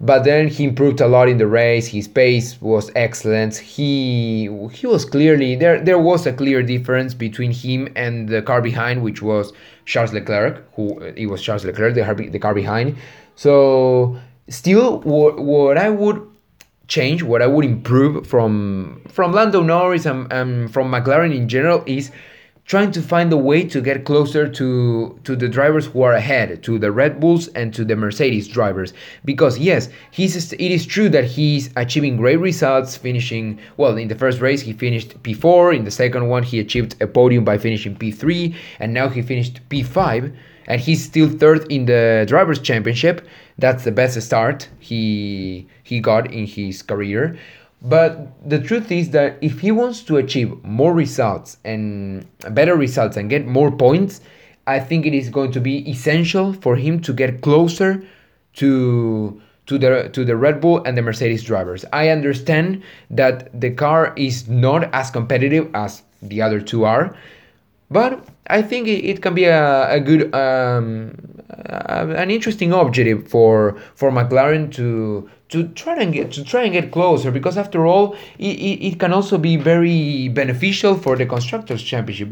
but 0.00 0.24
then 0.24 0.48
he 0.48 0.64
improved 0.64 1.00
a 1.00 1.08
lot 1.08 1.28
in 1.28 1.38
the 1.38 1.46
race. 1.46 1.86
His 1.86 2.08
pace 2.08 2.60
was 2.60 2.90
excellent. 2.94 3.56
He 3.56 4.50
he 4.72 4.86
was 4.86 5.04
clearly 5.04 5.56
there 5.56 5.80
there 5.80 5.98
was 5.98 6.26
a 6.26 6.32
clear 6.32 6.62
difference 6.62 7.14
between 7.14 7.52
him 7.52 7.88
and 7.96 8.28
the 8.28 8.42
car 8.42 8.60
behind 8.60 9.02
which 9.02 9.22
was 9.22 9.52
Charles 9.86 10.12
Leclerc 10.12 10.62
who 10.74 11.00
uh, 11.00 11.12
it 11.16 11.26
was 11.26 11.40
Charles 11.42 11.64
Leclerc 11.64 11.94
the, 11.94 12.28
the 12.30 12.38
car 12.38 12.54
behind. 12.54 12.96
So 13.36 14.18
still 14.48 15.00
what, 15.00 15.38
what 15.38 15.78
I 15.78 15.90
would 15.90 16.20
change 16.86 17.22
what 17.22 17.40
I 17.40 17.46
would 17.46 17.64
improve 17.64 18.26
from 18.26 19.00
from 19.08 19.32
Lando 19.32 19.62
Norris 19.62 20.04
and, 20.04 20.30
and 20.30 20.70
from 20.72 20.90
McLaren 20.90 21.34
in 21.34 21.48
general 21.48 21.82
is 21.86 22.10
trying 22.66 22.90
to 22.90 23.02
find 23.02 23.32
a 23.32 23.36
way 23.36 23.62
to 23.62 23.80
get 23.80 24.04
closer 24.04 24.48
to 24.48 25.18
to 25.24 25.36
the 25.36 25.48
drivers 25.48 25.86
who 25.86 26.02
are 26.02 26.14
ahead 26.14 26.62
to 26.62 26.78
the 26.78 26.90
red 26.90 27.20
bulls 27.20 27.48
and 27.48 27.74
to 27.74 27.84
the 27.84 27.94
mercedes 27.94 28.48
drivers. 28.48 28.92
Because 29.24 29.58
yes 29.58 29.88
he's 30.10 30.52
it 30.52 30.60
is 30.60 30.86
true 30.86 31.08
that 31.10 31.24
he's 31.24 31.70
achieving 31.76 32.16
great 32.16 32.40
results 32.40 32.96
finishing 32.96 33.58
well 33.76 33.96
in 33.96 34.08
the 34.08 34.14
first 34.14 34.40
race 34.40 34.62
he 34.62 34.72
finished 34.72 35.22
p4 35.22 35.76
in 35.76 35.84
the 35.84 35.90
second 35.90 36.28
one 36.28 36.42
he 36.42 36.58
achieved 36.58 36.96
a 37.02 37.06
podium 37.06 37.44
by 37.44 37.58
finishing 37.58 37.94
p3 37.96 38.54
and 38.80 38.94
now 38.94 39.08
he 39.08 39.20
finished 39.20 39.60
p5 39.68 40.34
and 40.66 40.80
he's 40.80 41.04
still 41.04 41.28
third 41.28 41.70
in 41.70 41.84
the 41.84 42.24
drivers 42.26 42.58
championship. 42.58 43.26
That's 43.58 43.84
the 43.84 43.92
best 43.92 44.20
start 44.22 44.68
he 44.80 45.66
he 45.82 46.00
got 46.00 46.32
in 46.32 46.46
his 46.46 46.82
career 46.82 47.36
but 47.84 48.32
the 48.48 48.58
truth 48.58 48.90
is 48.90 49.10
that 49.10 49.36
if 49.42 49.60
he 49.60 49.70
wants 49.70 50.02
to 50.04 50.16
achieve 50.16 50.64
more 50.64 50.94
results 50.94 51.58
and 51.64 52.26
better 52.50 52.76
results 52.76 53.18
and 53.18 53.28
get 53.28 53.46
more 53.46 53.70
points, 53.70 54.22
I 54.66 54.80
think 54.80 55.04
it 55.04 55.12
is 55.12 55.28
going 55.28 55.52
to 55.52 55.60
be 55.60 55.88
essential 55.88 56.54
for 56.54 56.76
him 56.76 57.00
to 57.00 57.12
get 57.12 57.42
closer 57.42 58.02
to 58.54 59.40
to 59.66 59.78
the 59.78 60.08
to 60.14 60.24
the 60.24 60.34
Red 60.34 60.62
Bull 60.62 60.82
and 60.84 60.96
the 60.96 61.02
Mercedes 61.02 61.44
drivers. 61.44 61.84
I 61.92 62.08
understand 62.08 62.82
that 63.10 63.48
the 63.60 63.70
car 63.70 64.14
is 64.16 64.48
not 64.48 64.88
as 64.94 65.10
competitive 65.10 65.70
as 65.74 66.02
the 66.22 66.40
other 66.40 66.60
two 66.60 66.84
are, 66.84 67.14
but 67.90 68.26
I 68.46 68.60
think 68.60 68.88
it, 68.88 69.22
can 69.22 69.34
be 69.34 69.44
a, 69.44 69.90
a 69.90 70.00
good 70.00 70.34
um, 70.34 71.16
an 71.48 72.30
interesting 72.30 72.72
objective 72.72 73.26
for 73.26 73.76
for 73.94 74.10
McLaren 74.10 74.70
to 74.74 75.30
to 75.48 75.68
try 75.68 75.96
and 75.96 76.12
get 76.12 76.32
to 76.32 76.44
try 76.44 76.64
and 76.64 76.72
get 76.72 76.90
closer 76.90 77.30
because 77.30 77.56
after 77.56 77.86
all 77.86 78.14
it, 78.38 78.56
it, 78.58 78.86
it, 78.86 79.00
can 79.00 79.12
also 79.12 79.38
be 79.38 79.56
very 79.56 80.28
beneficial 80.28 80.94
for 80.94 81.16
the 81.16 81.24
constructors 81.24 81.82
championship. 81.82 82.28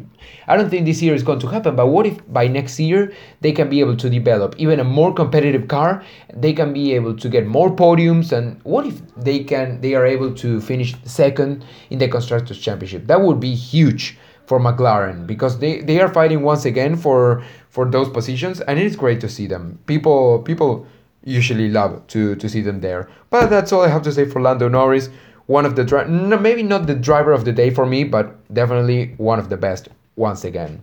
I 0.48 0.57
don't 0.57 0.68
think 0.68 0.85
this 0.85 1.01
year 1.01 1.14
is 1.14 1.22
going 1.22 1.38
to 1.40 1.46
happen 1.46 1.77
but 1.77 1.87
what 1.87 2.05
if 2.05 2.20
by 2.31 2.46
next 2.46 2.79
year 2.79 3.12
they 3.40 3.53
can 3.53 3.70
be 3.70 3.81
able 3.81 3.96
to 3.96 4.11
develop 4.11 4.55
even 4.59 4.81
a 4.81 4.85
more 4.85 5.14
competitive 5.14 5.68
car? 5.68 6.05
They 6.35 6.53
can 6.53 6.75
be 6.75 6.92
able 6.94 7.16
to 7.16 7.29
get 7.29 7.46
more 7.46 7.70
podiums 7.70 8.33
and 8.33 8.61
what 8.64 8.87
if 8.87 9.01
they 9.16 9.44
can 9.44 9.81
they 9.81 9.94
are 9.94 10.05
able 10.05 10.35
to 10.35 10.61
finish 10.61 10.94
second 11.05 11.64
in 11.88 11.98
the 11.98 12.09
constructors 12.09 12.59
championship? 12.59 13.07
That 13.07 13.22
would 13.22 13.40
be 13.40 13.55
huge 13.55 14.18
for 14.47 14.59
mclaren 14.59 15.27
because 15.27 15.59
they, 15.59 15.81
they 15.81 16.01
are 16.01 16.13
fighting 16.13 16.43
once 16.43 16.65
again 16.65 16.97
for 16.97 17.43
for 17.71 17.89
those 17.91 18.09
positions 18.09 18.61
and 18.61 18.79
it's 18.79 18.97
great 18.97 19.21
to 19.21 19.29
see 19.29 19.47
them 19.47 19.79
people 19.87 20.41
people 20.41 20.87
usually 21.25 21.69
love 21.69 22.07
to 22.09 22.35
to 22.37 22.49
see 22.49 22.61
them 22.61 22.81
there. 22.81 23.09
But 23.31 23.51
that's 23.51 23.73
all 23.73 23.83
I 23.83 23.89
have 23.89 24.03
to 24.03 24.13
say 24.13 24.25
for 24.25 24.41
Lando 24.41 24.69
Norris. 24.69 25.09
One 25.47 25.67
of 25.67 25.77
the 25.77 25.85
dri- 25.85 26.09
no, 26.09 26.39
maybe 26.39 26.63
not 26.63 26.87
the 26.87 26.95
driver 26.95 27.33
of 27.33 27.45
the 27.45 27.53
day 27.53 27.71
for 27.71 27.85
me, 27.85 28.05
but 28.05 28.53
definitely 28.53 29.15
one 29.17 29.39
of 29.39 29.49
the 29.49 29.57
best 29.57 29.89
once 30.17 30.45
again. 30.45 30.81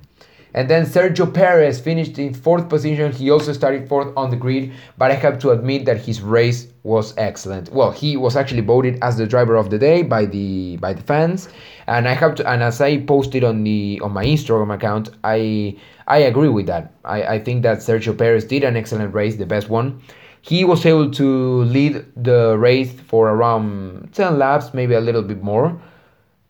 And 0.53 0.69
then 0.69 0.85
Sergio 0.85 1.31
Perez 1.31 1.79
finished 1.79 2.17
in 2.17 2.33
fourth 2.33 2.69
position. 2.69 3.11
He 3.11 3.29
also 3.29 3.53
started 3.53 3.87
fourth 3.87 4.11
on 4.17 4.31
the 4.31 4.35
grid, 4.35 4.73
but 4.97 5.11
I 5.11 5.13
have 5.13 5.39
to 5.39 5.51
admit 5.51 5.85
that 5.85 6.01
his 6.01 6.21
race 6.21 6.67
was 6.83 7.13
excellent. 7.17 7.71
Well, 7.71 7.91
he 7.91 8.17
was 8.17 8.35
actually 8.35 8.61
voted 8.61 8.99
as 9.01 9.17
the 9.17 9.27
driver 9.27 9.55
of 9.55 9.69
the 9.69 9.77
day 9.77 10.01
by 10.03 10.25
the 10.25 10.77
by 10.77 10.93
the 10.93 11.01
fans, 11.03 11.49
and 11.87 12.07
I 12.07 12.13
have 12.13 12.35
to. 12.35 12.49
And 12.49 12.63
as 12.63 12.81
I 12.81 12.99
posted 12.99 13.43
on 13.43 13.63
the 13.63 13.99
on 14.03 14.13
my 14.13 14.25
Instagram 14.25 14.73
account, 14.73 15.09
I 15.23 15.75
I 16.07 16.19
agree 16.19 16.49
with 16.49 16.67
that. 16.67 16.93
I 17.03 17.23
I 17.35 17.39
think 17.39 17.63
that 17.63 17.79
Sergio 17.79 18.17
Perez 18.17 18.45
did 18.45 18.63
an 18.63 18.75
excellent 18.75 19.13
race, 19.13 19.35
the 19.35 19.45
best 19.45 19.69
one 19.69 20.01
he 20.41 20.63
was 20.63 20.85
able 20.85 21.11
to 21.11 21.63
lead 21.65 22.05
the 22.15 22.57
race 22.57 22.93
for 22.93 23.29
around 23.29 24.13
10 24.13 24.37
laps, 24.39 24.73
maybe 24.73 24.93
a 24.93 25.01
little 25.01 25.21
bit 25.21 25.43
more. 25.43 25.79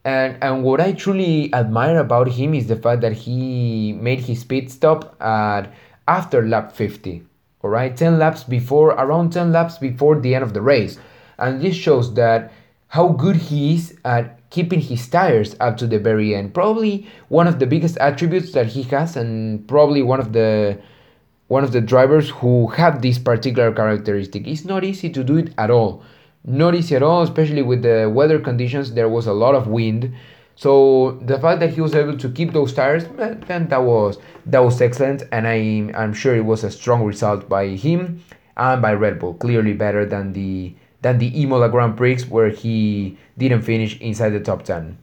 And, 0.05 0.37
and 0.41 0.63
what 0.63 0.79
I 0.79 0.93
truly 0.93 1.53
admire 1.53 1.99
about 1.99 2.29
him 2.29 2.53
is 2.53 2.67
the 2.67 2.75
fact 2.75 3.01
that 3.01 3.13
he 3.13 3.93
made 3.93 4.19
his 4.21 4.43
pit 4.43 4.71
stop 4.71 5.19
at 5.21 5.73
after 6.07 6.47
lap 6.47 6.71
50, 6.71 7.23
all 7.61 7.69
right, 7.69 7.95
10 7.95 8.19
laps 8.19 8.43
before, 8.43 8.89
around 8.91 9.31
10 9.31 9.51
laps 9.51 9.77
before 9.77 10.19
the 10.19 10.33
end 10.33 10.43
of 10.43 10.53
the 10.53 10.61
race. 10.61 10.97
And 11.37 11.61
this 11.61 11.75
shows 11.75 12.13
that 12.13 12.51
how 12.87 13.09
good 13.09 13.35
he 13.35 13.75
is 13.75 13.97
at 14.05 14.49
keeping 14.49 14.79
his 14.79 15.07
tires 15.07 15.55
up 15.59 15.77
to 15.77 15.87
the 15.87 15.99
very 15.99 16.33
end. 16.35 16.53
Probably 16.53 17.07
one 17.27 17.47
of 17.47 17.59
the 17.59 17.67
biggest 17.67 17.97
attributes 17.97 18.51
that 18.53 18.67
he 18.67 18.83
has, 18.83 19.15
and 19.15 19.67
probably 19.67 20.01
one 20.01 20.19
of 20.19 20.33
the 20.33 20.79
one 21.47 21.63
of 21.63 21.71
the 21.71 21.81
drivers 21.81 22.29
who 22.29 22.67
have 22.67 23.01
this 23.01 23.17
particular 23.17 23.71
characteristic. 23.71 24.47
It's 24.47 24.65
not 24.65 24.83
easy 24.83 25.09
to 25.09 25.23
do 25.23 25.37
it 25.37 25.53
at 25.57 25.71
all. 25.71 26.03
Not 26.45 26.75
easy 26.75 26.95
at 26.95 27.03
all, 27.03 27.23
especially 27.23 27.63
with 27.63 27.81
the 27.81 28.09
weather 28.13 28.39
conditions. 28.39 28.93
There 28.93 29.09
was 29.09 29.25
a 29.27 29.33
lot 29.33 29.55
of 29.55 29.67
wind. 29.67 30.13
So 30.59 31.17
the 31.21 31.39
fact 31.39 31.61
that 31.61 31.69
he 31.69 31.79
was 31.79 31.95
able 31.95 32.17
to 32.17 32.29
keep 32.29 32.51
those 32.51 32.73
tires, 32.73 33.05
then 33.47 33.69
that 33.69 33.81
was 33.81 34.17
that 34.45 34.59
was 34.59 34.81
excellent, 34.81 35.23
and 35.31 35.47
I 35.47 35.89
I'm 35.97 36.13
sure 36.13 36.35
it 36.35 36.43
was 36.43 36.65
a 36.65 36.69
strong 36.69 37.05
result 37.05 37.47
by 37.47 37.67
him 37.67 38.21
and 38.57 38.81
by 38.81 38.91
Red 38.93 39.19
Bull. 39.19 39.35
Clearly 39.35 39.71
better 39.71 40.05
than 40.05 40.33
the 40.33 40.75
than 41.01 41.17
the 41.17 41.27
Imola 41.41 41.69
Grand 41.69 41.95
Prix 41.95 42.23
where 42.23 42.49
he 42.49 43.17
didn't 43.37 43.61
finish 43.61 43.97
inside 44.01 44.31
the 44.31 44.41
top 44.41 44.63
ten. 44.63 44.97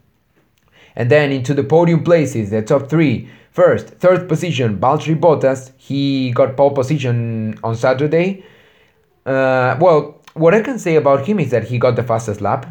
And 0.94 1.10
then 1.10 1.32
into 1.32 1.54
the 1.54 1.64
podium 1.64 2.04
places, 2.04 2.50
the 2.50 2.60
top 2.60 2.90
three. 2.90 3.30
First, 3.50 3.86
third 4.04 4.28
position, 4.28 4.76
Valtteri 4.78 5.18
Bottas. 5.18 5.72
He 5.78 6.32
got 6.32 6.58
pole 6.58 6.72
position 6.72 7.58
on 7.64 7.76
Saturday. 7.76 8.44
Uh, 9.24 9.78
well, 9.80 10.20
what 10.34 10.52
I 10.52 10.60
can 10.60 10.78
say 10.78 10.96
about 10.96 11.24
him 11.26 11.40
is 11.40 11.50
that 11.52 11.64
he 11.64 11.78
got 11.78 11.96
the 11.96 12.02
fastest 12.02 12.42
lap, 12.42 12.66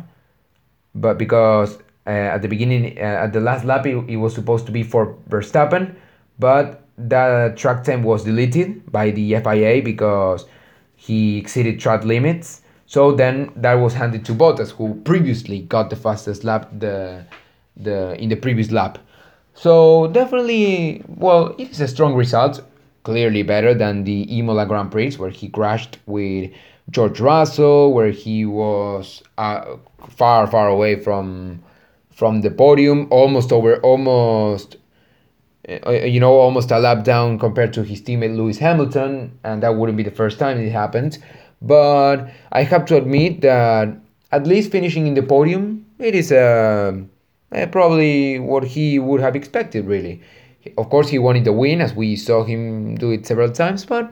but 0.94 1.18
because 1.18 1.80
at 2.12 2.42
the 2.42 2.48
beginning, 2.48 2.98
uh, 2.98 3.02
at 3.26 3.34
the 3.34 3.40
last 3.40 3.66
lap, 3.66 3.86
it, 3.86 3.98
it, 4.08 4.18
was 4.18 4.34
supposed 4.34 4.66
to 4.68 4.72
be 4.72 4.84
for 4.84 5.16
Verstappen, 5.30 5.96
but 6.40 6.84
that 6.98 7.58
track 7.58 7.84
time 7.84 8.04
was 8.04 8.24
deleted 8.24 8.92
by 8.92 9.12
the 9.12 9.36
FIA 9.36 9.82
because 9.82 10.46
he 10.96 11.38
exceeded 11.38 11.80
track 11.80 12.04
limits. 12.04 12.62
So 12.86 13.12
then 13.12 13.52
that 13.56 13.74
was 13.76 13.94
handed 13.94 14.24
to 14.26 14.34
Bottas, 14.34 14.72
who 14.72 14.96
previously 15.04 15.62
got 15.62 15.90
the 15.90 15.96
fastest 15.96 16.44
lap 16.44 16.70
the 16.78 17.26
the 17.76 18.16
in 18.22 18.30
the 18.30 18.36
previous 18.36 18.72
lap. 18.72 19.00
So 19.56 20.08
definitely, 20.08 21.04
well, 21.08 21.56
it 21.58 21.72
is 21.72 21.82
a 21.82 21.88
strong 21.88 22.14
result. 22.16 22.62
clearly 23.06 23.44
better 23.44 23.74
than 23.74 24.04
the 24.04 24.24
Imola 24.40 24.66
Grand 24.66 24.92
Prix, 24.92 25.14
where 25.16 25.30
he 25.30 25.48
crashed 25.48 26.00
with 26.08 26.52
George 26.90 27.20
Russell, 27.20 27.94
where 27.94 28.10
he 28.10 28.46
was 28.46 29.24
uh, 29.38 29.78
far, 30.10 30.48
far 30.48 30.68
away 30.68 31.00
from 31.00 31.62
from 32.16 32.42
the 32.42 32.50
podium, 32.50 33.08
almost 33.12 33.52
over, 33.52 33.76
almost 33.82 34.78
uh, 35.68 35.92
you 35.92 36.20
know, 36.20 36.34
almost 36.34 36.72
a 36.72 36.80
lap 36.80 37.04
down 37.04 37.40
compared 37.40 37.74
to 37.74 37.84
his 37.84 38.02
teammate 38.02 38.36
Lewis 38.36 38.58
Hamilton, 38.60 39.38
and 39.44 39.64
that 39.64 39.76
wouldn't 39.76 39.98
be 39.98 40.04
the 40.04 40.12
first 40.12 40.38
time 40.40 40.60
it 40.60 40.72
happened. 40.72 41.18
But 41.62 42.30
I 42.52 42.64
have 42.64 42.86
to 42.86 42.98
admit 42.98 43.42
that 43.42 43.98
at 44.32 44.46
least 44.46 44.72
finishing 44.72 45.08
in 45.08 45.16
the 45.16 45.24
podium, 45.24 45.86
it 45.98 46.14
is 46.14 46.32
uh, 46.32 46.94
uh, 47.52 47.66
probably 47.68 48.38
what 48.40 48.64
he 48.64 49.00
would 49.00 49.22
have 49.22 49.36
expected, 49.36 49.86
really. 49.86 50.22
Of 50.78 50.90
course, 50.90 51.10
he 51.10 51.20
wanted 51.20 51.46
the 51.46 51.54
win, 51.54 51.82
as 51.82 51.94
we 51.94 52.16
saw 52.16 52.44
him 52.44 52.96
do 52.96 53.12
it 53.12 53.26
several 53.26 53.52
times, 53.52 53.86
but 53.86 54.12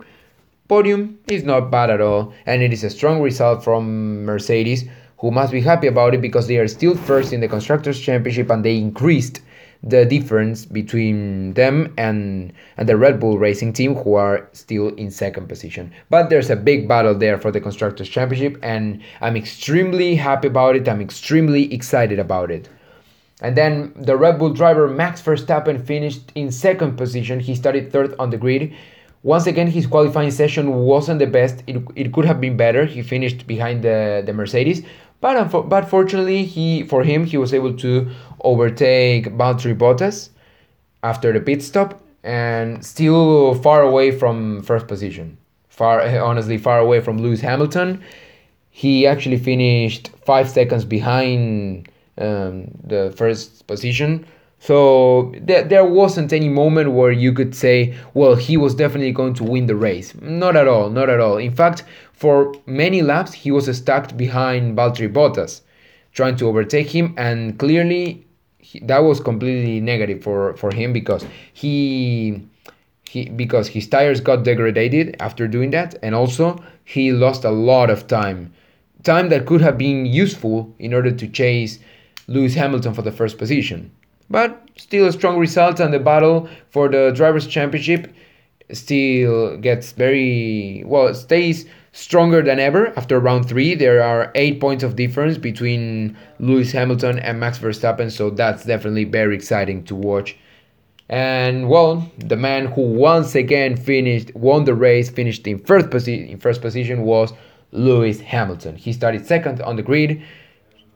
podium 0.67 1.19
is 1.27 1.43
not 1.43 1.69
bad 1.69 1.89
at 1.89 2.01
all, 2.01 2.33
and 2.45 2.63
it 2.63 2.73
is 2.73 2.83
a 2.83 2.89
strong 2.89 3.21
result 3.21 3.63
from 3.63 4.25
Mercedes, 4.25 4.85
who 5.19 5.31
must 5.31 5.51
be 5.51 5.61
happy 5.61 5.87
about 5.87 6.13
it 6.13 6.21
because 6.21 6.47
they 6.47 6.57
are 6.57 6.67
still 6.67 6.95
first 6.95 7.33
in 7.33 7.41
the 7.41 7.47
Constructors' 7.47 7.99
Championship 7.99 8.49
and 8.49 8.63
they 8.63 8.77
increased 8.77 9.41
the 9.83 10.05
difference 10.05 10.65
between 10.65 11.53
them 11.53 11.93
and, 11.97 12.53
and 12.77 12.87
the 12.87 12.95
Red 12.95 13.19
Bull 13.19 13.37
Racing 13.37 13.73
team, 13.73 13.95
who 13.95 14.15
are 14.15 14.47
still 14.53 14.89
in 14.95 15.11
second 15.11 15.47
position. 15.47 15.91
But 16.09 16.29
there's 16.29 16.49
a 16.49 16.55
big 16.55 16.87
battle 16.87 17.13
there 17.13 17.37
for 17.37 17.51
the 17.51 17.59
Constructors' 17.59 18.07
Championship, 18.07 18.57
and 18.63 19.01
I'm 19.19 19.35
extremely 19.35 20.15
happy 20.15 20.47
about 20.47 20.77
it. 20.77 20.87
I'm 20.87 21.01
extremely 21.01 21.73
excited 21.73 22.17
about 22.17 22.49
it. 22.49 22.69
And 23.41 23.57
then 23.57 23.91
the 23.97 24.15
Red 24.15 24.39
Bull 24.39 24.53
driver 24.53 24.87
Max 24.87 25.21
Verstappen 25.21 25.85
finished 25.85 26.31
in 26.33 26.49
second 26.49 26.95
position. 26.95 27.41
He 27.41 27.55
started 27.55 27.91
third 27.91 28.15
on 28.17 28.29
the 28.29 28.37
grid. 28.37 28.73
Once 29.23 29.47
again, 29.47 29.67
his 29.67 29.85
qualifying 29.85 30.31
session 30.31 30.73
wasn't 30.73 31.19
the 31.19 31.27
best. 31.27 31.63
It, 31.67 31.81
it 31.95 32.13
could 32.13 32.25
have 32.25 32.39
been 32.39 32.55
better. 32.55 32.85
He 32.85 33.01
finished 33.01 33.47
behind 33.47 33.83
the, 33.83 34.23
the 34.25 34.33
Mercedes, 34.33 34.85
but 35.23 35.69
but 35.69 35.89
fortunately, 35.89 36.43
he 36.43 36.83
for 36.83 37.01
him 37.01 37.25
he 37.25 37.37
was 37.37 37.53
able 37.53 37.73
to 37.77 38.09
overtake 38.41 39.23
Valtteri 39.39 39.75
Bottas 39.83 40.29
after 41.01 41.31
the 41.31 41.39
pit 41.39 41.63
stop 41.63 42.03
and 42.23 42.85
still 42.85 43.55
far 43.55 43.81
away 43.81 44.11
from 44.11 44.61
first 44.63 44.85
position. 44.87 45.37
Far 45.69 46.01
honestly 46.29 46.57
far 46.57 46.79
away 46.79 46.99
from 46.99 47.17
Lewis 47.19 47.39
Hamilton. 47.39 48.03
He 48.69 49.07
actually 49.07 49.37
finished 49.37 50.11
five 50.25 50.49
seconds 50.49 50.83
behind 50.83 51.87
um, 52.17 52.71
the 52.83 53.13
first 53.15 53.65
position. 53.65 54.25
So 54.65 55.33
there, 55.41 55.63
there 55.63 55.83
wasn't 55.83 56.31
any 56.31 56.47
moment 56.47 56.93
where 56.93 57.11
you 57.11 57.33
could 57.33 57.53
say, 57.53 57.97
well, 58.13 58.35
he 58.35 58.55
was 58.55 58.73
definitely 58.73 59.11
going 59.11 59.33
to 59.33 59.43
win 59.43 59.65
the 59.65 59.75
race. 59.75 60.15
Not 60.21 60.55
at 60.55 60.69
all, 60.69 60.89
not 60.89 61.09
at 61.09 61.19
all. 61.19 61.35
In 61.35 61.53
fact, 61.53 61.83
for 62.13 62.55
many 62.65 63.01
laps, 63.01 63.33
he 63.33 63.51
was 63.51 63.65
stuck 63.75 64.15
behind 64.15 64.77
Valtteri 64.77 65.11
Bottas, 65.11 65.63
trying 66.13 66.37
to 66.37 66.47
overtake 66.47 66.87
him, 66.87 67.13
and 67.17 67.59
clearly 67.59 68.25
he, 68.57 68.79
that 68.79 68.99
was 68.99 69.19
completely 69.19 69.81
negative 69.81 70.23
for, 70.23 70.55
for 70.55 70.73
him 70.73 70.93
because 70.93 71.25
he 71.51 72.47
he 73.09 73.27
because 73.27 73.67
his 73.67 73.85
tires 73.89 74.21
got 74.21 74.45
degraded 74.45 75.17
after 75.19 75.45
doing 75.45 75.71
that, 75.71 75.95
and 76.01 76.15
also 76.15 76.57
he 76.85 77.11
lost 77.11 77.43
a 77.43 77.51
lot 77.51 77.89
of 77.89 78.07
time, 78.07 78.53
time 79.03 79.27
that 79.27 79.45
could 79.45 79.59
have 79.59 79.77
been 79.77 80.05
useful 80.05 80.73
in 80.79 80.93
order 80.93 81.11
to 81.11 81.27
chase 81.27 81.79
Lewis 82.27 82.53
Hamilton 82.53 82.93
for 82.93 83.01
the 83.01 83.11
first 83.11 83.37
position. 83.37 83.91
But 84.33 84.67
still 84.77 85.05
a 85.05 85.11
strong 85.11 85.37
result, 85.37 85.79
and 85.79 85.93
the 85.93 85.99
battle 85.99 86.49
for 86.71 86.89
the 86.89 87.11
Drivers' 87.13 87.45
Championship 87.45 88.11
still 88.71 89.57
gets 89.57 89.91
very 89.91 90.81
well, 90.87 91.13
stays 91.13 91.67
stronger 91.91 92.41
than 92.41 92.57
ever 92.59 92.91
after 92.97 93.19
round 93.19 93.47
three. 93.47 93.75
There 93.75 94.01
are 94.01 94.31
eight 94.33 94.59
points 94.59 94.83
of 94.83 94.95
difference 94.95 95.37
between 95.37 96.17
Lewis 96.39 96.71
Hamilton 96.71 97.19
and 97.19 97.39
Max 97.39 97.59
Verstappen, 97.59 98.09
so 98.09 98.31
that's 98.31 98.65
definitely 98.65 99.03
very 99.03 99.35
exciting 99.35 99.83
to 99.83 99.93
watch. 99.93 100.35
And 101.09 101.69
well, 101.69 102.09
the 102.17 102.35
man 102.35 102.65
who 102.65 102.81
once 102.81 103.35
again 103.35 103.77
finished, 103.77 104.33
won 104.33 104.63
the 104.63 104.73
race, 104.73 105.11
finished 105.11 105.45
in 105.45 105.59
first, 105.59 105.91
posi- 105.91 106.27
in 106.27 106.39
first 106.39 106.59
position 106.59 107.03
was 107.03 107.33
Lewis 107.71 108.19
Hamilton. 108.19 108.77
He 108.77 108.93
started 108.93 109.27
second 109.27 109.61
on 109.61 109.75
the 109.75 109.83
grid 109.83 110.23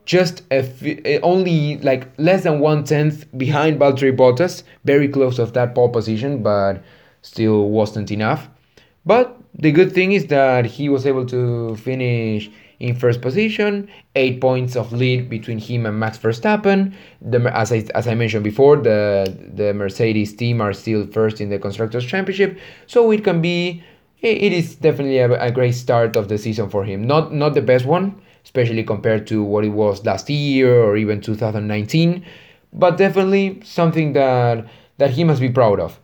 just 0.07 0.41
a 0.51 0.63
eh, 1.05 1.19
only 1.21 1.77
like 1.79 2.07
less 2.17 2.43
than 2.43 2.59
one 2.59 2.83
tenth 2.83 3.25
behind 3.37 3.77
Valtteri 3.79 4.15
Bottas, 4.15 4.63
very 4.85 5.07
close 5.07 5.37
of 5.37 5.53
that 5.53 5.75
pole 5.75 5.89
position, 5.89 6.41
but 6.41 6.81
still 7.21 7.69
wasn't 7.69 8.09
enough. 8.09 8.47
But 9.05 9.37
the 9.53 9.71
good 9.71 9.91
thing 9.91 10.13
is 10.13 10.27
that 10.27 10.65
he 10.65 10.87
was 10.89 11.05
able 11.05 11.25
to 11.27 11.75
finish 11.75 12.49
in 12.79 12.95
first 12.95 13.21
position, 13.21 13.89
eight 14.15 14.39
points 14.39 14.75
of 14.75 14.93
lead 14.93 15.29
between 15.29 15.57
him 15.57 15.85
and 15.85 15.99
Max 15.99 16.17
Verstappen. 16.17 16.93
The, 17.21 17.39
as 17.53 17.73
I 17.73 17.83
as 17.93 18.07
I 18.07 18.15
mentioned 18.15 18.45
before, 18.45 18.77
the 18.77 19.35
the 19.53 19.73
Mercedes 19.73 20.33
team 20.33 20.61
are 20.61 20.73
still 20.73 21.05
first 21.07 21.41
in 21.41 21.49
the 21.49 21.59
constructors 21.59 22.05
championship, 22.05 22.57
so 22.85 23.11
it 23.11 23.25
can 23.25 23.41
be 23.41 23.83
it 24.21 24.53
is 24.53 24.75
definitely 24.75 25.19
a, 25.19 25.29
a 25.39 25.51
great 25.51 25.73
start 25.73 26.15
of 26.15 26.29
the 26.29 26.37
season 26.37 26.69
for 26.69 26.85
him. 26.85 27.05
Not 27.05 27.33
not 27.33 27.55
the 27.55 27.61
best 27.61 27.85
one 27.85 28.21
especially 28.47 28.81
compared 28.81 29.27
to 29.27 29.43
what 29.43 29.65
it 29.65 29.73
was 29.81 30.05
last 30.05 30.29
year 30.29 30.81
or 30.81 30.95
even 30.95 31.19
2019. 31.19 32.25
But 32.71 32.97
definitely 32.97 33.59
something 33.63 34.13
that 34.13 34.65
that 34.99 35.11
he 35.11 35.25
must 35.25 35.41
be 35.41 35.49
proud 35.49 35.81
of. 35.81 35.99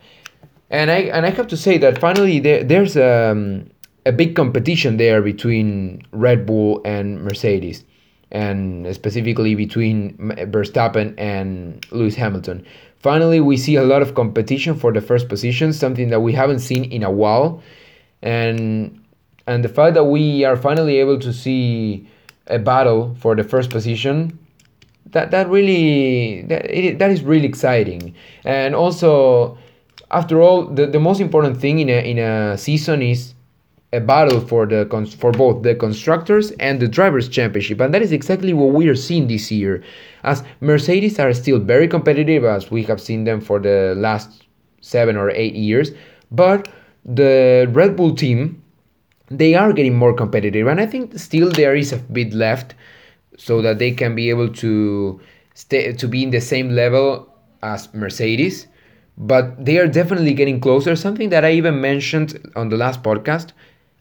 And 0.69 0.91
I 0.91 0.99
and 1.15 1.25
I 1.25 1.29
have 1.29 1.47
to 1.47 1.57
say 1.57 1.77
that 1.77 1.99
finally 1.99 2.39
there, 2.41 2.61
there's 2.61 2.97
um, 2.97 3.69
a 4.05 4.11
big 4.11 4.35
competition 4.35 4.97
there 4.97 5.21
between 5.21 6.01
Red 6.11 6.45
Bull 6.45 6.81
and 6.83 7.23
Mercedes, 7.23 7.85
and 8.31 8.93
specifically 8.93 9.55
between 9.55 10.17
Verstappen 10.55 11.15
and 11.17 11.85
Lewis 11.91 12.15
Hamilton. 12.15 12.65
Finally, 12.97 13.39
we 13.39 13.55
see 13.55 13.75
a 13.77 13.83
lot 13.83 14.01
of 14.01 14.15
competition 14.15 14.75
for 14.75 14.91
the 14.91 15.01
first 15.01 15.29
position, 15.29 15.71
something 15.71 16.09
that 16.09 16.21
we 16.21 16.33
haven't 16.33 16.59
seen 16.59 16.83
in 16.91 17.03
a 17.03 17.11
while, 17.11 17.63
and 18.21 18.99
and 19.47 19.63
the 19.63 19.69
fact 19.69 19.93
that 19.93 20.05
we 20.05 20.43
are 20.43 20.57
finally 20.57 20.97
able 20.97 21.19
to 21.19 21.31
see 21.31 22.07
a 22.47 22.59
battle 22.59 23.15
for 23.19 23.35
the 23.35 23.43
first 23.43 23.69
position 23.69 24.37
that 25.11 25.31
that 25.31 25.49
really 25.49 26.41
that, 26.43 26.65
it, 26.65 26.99
that 26.99 27.11
is 27.11 27.21
really 27.23 27.45
exciting. 27.45 28.13
And 28.45 28.75
also 28.75 29.57
after 30.11 30.41
all 30.41 30.65
the, 30.65 30.87
the 30.87 30.99
most 30.99 31.19
important 31.19 31.59
thing 31.59 31.79
in 31.79 31.89
a, 31.89 32.09
in 32.09 32.19
a 32.19 32.57
season 32.57 33.01
is 33.01 33.33
a 33.91 33.99
battle 33.99 34.41
for 34.41 34.65
the 34.65 34.87
for 35.19 35.31
both 35.31 35.63
the 35.63 35.75
constructors 35.75 36.51
and 36.51 36.79
the 36.79 36.87
drivers 36.87 37.29
championship. 37.29 37.79
And 37.79 37.93
that 37.93 38.01
is 38.01 38.11
exactly 38.11 38.53
what 38.53 38.73
we 38.73 38.87
are 38.87 38.95
seeing 38.95 39.27
this 39.27 39.51
year. 39.51 39.83
As 40.23 40.43
mercedes 40.61 41.19
are 41.19 41.33
still 41.33 41.59
very 41.59 41.87
competitive 41.87 42.43
as 42.43 42.71
we 42.71 42.83
have 42.83 42.99
seen 42.99 43.23
them 43.23 43.39
for 43.39 43.59
the 43.59 43.93
last 43.95 44.43
seven 44.81 45.15
or 45.15 45.29
eight 45.31 45.55
years 45.55 45.91
but 46.33 46.67
the 47.05 47.69
red 47.71 47.95
bull 47.95 48.13
team 48.15 48.62
they 49.37 49.55
are 49.55 49.73
getting 49.73 49.95
more 49.95 50.13
competitive 50.13 50.67
and 50.67 50.79
i 50.79 50.85
think 50.85 51.17
still 51.17 51.49
there 51.51 51.75
is 51.75 51.91
a 51.91 51.97
bit 51.97 52.33
left 52.33 52.75
so 53.37 53.61
that 53.61 53.79
they 53.79 53.91
can 53.91 54.15
be 54.15 54.29
able 54.29 54.49
to 54.49 55.19
stay 55.53 55.91
to 55.93 56.07
be 56.07 56.23
in 56.23 56.31
the 56.31 56.41
same 56.41 56.69
level 56.69 57.27
as 57.61 57.93
mercedes 57.93 58.67
but 59.17 59.63
they 59.63 59.77
are 59.77 59.87
definitely 59.87 60.33
getting 60.33 60.59
closer. 60.59 60.95
Something 60.95 61.29
that 61.29 61.45
i 61.45 61.51
even 61.51 61.79
mentioned 61.81 62.51
on 62.55 62.69
the 62.69 62.77
last 62.77 63.03
podcast 63.03 63.51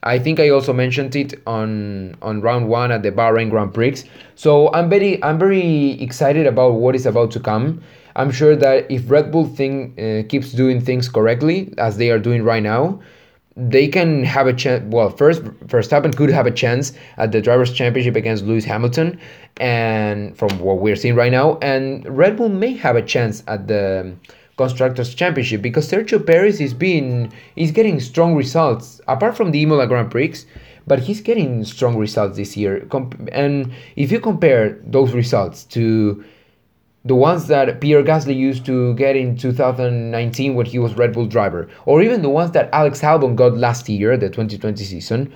i 0.03 0.18
think 0.18 0.40
i 0.40 0.49
also 0.49 0.73
mentioned 0.73 1.14
it 1.14 1.35
on 1.47 2.16
on 2.23 2.40
round 2.40 2.68
one 2.68 2.90
at 2.90 3.03
the 3.03 3.12
bahrain 3.12 3.51
grand 3.51 3.73
prix. 3.75 4.03
So 4.35 4.73
i'm 4.73 4.88
very 4.88 5.23
i'm 5.23 5.38
very 5.38 6.01
excited 6.01 6.47
about 6.47 6.75
what 6.75 6.95
is 6.95 7.07
about 7.07 7.31
to 7.33 7.40
come. 7.40 7.83
I'm 8.16 8.31
sure 8.31 8.57
that 8.57 8.90
if 8.90 9.11
red 9.11 9.31
bull 9.33 9.47
thing 9.47 9.95
uh, 9.99 10.29
keeps 10.29 10.53
doing 10.53 10.81
things 10.83 11.09
correctly 11.09 11.73
as 11.79 11.97
they 11.97 12.11
are 12.11 12.18
doing 12.18 12.42
right 12.42 12.62
now 12.62 13.01
they 13.57 13.88
can 13.88 14.25
have 14.25 14.47
a 14.47 14.53
chance. 14.53 14.83
Well, 14.87 15.11
first, 15.11 15.43
Verstappen 15.43 16.17
could 16.17 16.31
have 16.31 16.47
a 16.47 16.51
chance 16.51 16.93
at 17.17 17.33
the 17.33 17.41
drivers' 17.41 17.73
championship 17.73 18.17
against 18.17 18.45
Lewis 18.45 18.65
Hamilton, 18.65 19.19
and 19.59 20.37
from 20.37 20.59
what 20.59 20.79
we're 20.79 20.97
seeing 20.97 21.15
right 21.15 21.33
now, 21.33 21.59
and 21.59 22.07
Red 22.17 22.37
Bull 22.37 22.49
may 22.49 22.75
have 22.75 22.97
a 22.97 23.03
chance 23.03 23.43
at 23.47 23.69
the 23.69 24.15
constructors' 24.57 25.15
championship 25.15 25.62
because 25.62 25.91
Sergio 25.91 26.25
Perez 26.25 26.61
is 26.61 26.75
being 26.75 27.33
is 27.57 27.71
getting 27.71 28.01
strong 28.01 28.35
results 28.35 29.01
apart 29.09 29.37
from 29.37 29.51
the 29.51 29.62
Imola 29.62 29.87
Grand 29.87 30.11
Prix, 30.11 30.45
but 30.87 30.99
he's 31.01 31.21
getting 31.21 31.65
strong 31.65 31.97
results 31.97 32.37
this 32.37 32.57
year. 32.57 32.87
And 33.33 33.73
if 33.97 34.12
you 34.12 34.21
compare 34.21 34.79
those 34.85 35.12
results 35.12 35.65
to 35.65 36.25
the 37.05 37.15
ones 37.15 37.49
that 37.49 37.81
Pierre 37.81 38.03
Gasly 38.03 38.37
used 38.37 38.65
to 38.67 38.95
get 38.95 39.17
in 39.17 39.37
2019 39.37 40.55
when 40.55 40.67
he 40.67 40.79
was 40.79 40.95
Red 40.95 41.12
Bull 41.12 41.27
driver, 41.27 41.69
or 41.85 42.03
even 42.03 42.23
the 42.23 42.29
ones 42.29 42.53
that 42.53 42.69
Alex 42.73 43.01
Albon 43.01 43.35
got 43.35 43.57
last 43.57 43.88
year, 43.88 44.17
the 44.17 44.29
2020 44.29 44.85
season, 44.85 45.33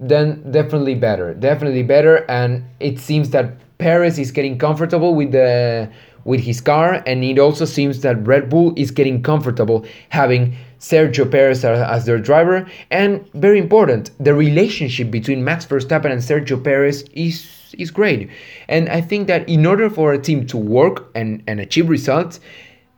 then 0.00 0.50
definitely 0.50 0.94
better, 0.94 1.34
definitely 1.34 1.82
better. 1.82 2.24
And 2.30 2.64
it 2.80 2.98
seems 2.98 3.30
that 3.30 3.54
Perez 3.78 4.18
is 4.18 4.30
getting 4.30 4.58
comfortable 4.58 5.14
with 5.14 5.32
the 5.32 5.90
with 6.24 6.40
his 6.40 6.58
car, 6.60 7.02
and 7.06 7.22
it 7.22 7.38
also 7.38 7.66
seems 7.66 8.00
that 8.00 8.26
Red 8.26 8.48
Bull 8.48 8.72
is 8.76 8.90
getting 8.90 9.22
comfortable 9.22 9.84
having 10.08 10.56
Sergio 10.78 11.30
Perez 11.30 11.64
as 11.66 12.06
their 12.06 12.18
driver. 12.18 12.66
And 12.90 13.30
very 13.34 13.58
important, 13.58 14.10
the 14.18 14.34
relationship 14.34 15.10
between 15.10 15.44
Max 15.44 15.66
Verstappen 15.66 16.10
and 16.10 16.22
Sergio 16.22 16.64
Perez 16.64 17.02
is 17.12 17.44
is 17.78 17.90
great. 17.90 18.30
And 18.68 18.88
I 18.88 19.00
think 19.00 19.26
that 19.28 19.48
in 19.48 19.66
order 19.66 19.90
for 19.90 20.12
a 20.12 20.18
team 20.18 20.46
to 20.48 20.56
work 20.56 21.10
and, 21.14 21.42
and 21.46 21.60
achieve 21.60 21.88
results, 21.88 22.40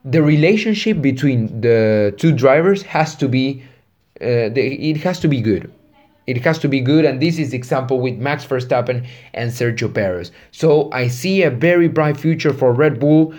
the 0.05 0.23
relationship 0.23 1.03
between 1.03 1.61
the 1.61 2.15
two 2.17 2.33
drivers 2.33 2.83
has 2.83 3.17
to 3.17 3.29
be 3.29 3.63
uh, 4.21 4.49
the, 4.49 4.91
it 4.91 4.97
has 4.99 5.21
to 5.21 5.29
be 5.29 5.41
good. 5.41 5.71
It 6.27 6.43
has 6.43 6.59
to 6.61 6.69
be 6.69 6.81
good, 6.81 7.05
and 7.05 7.21
this 7.21 7.39
is 7.39 7.53
example 7.53 8.01
with 8.01 8.17
Max 8.17 8.45
Verstappen 8.45 9.07
and 9.35 9.51
Sergio 9.51 9.93
Perez. 9.93 10.33
So 10.51 10.91
I 10.91 11.07
see 11.07 11.43
a 11.43 11.51
very 11.51 11.87
bright 11.87 12.17
future 12.17 12.53
for 12.53 12.73
Red 12.73 12.99
Bull 12.99 13.35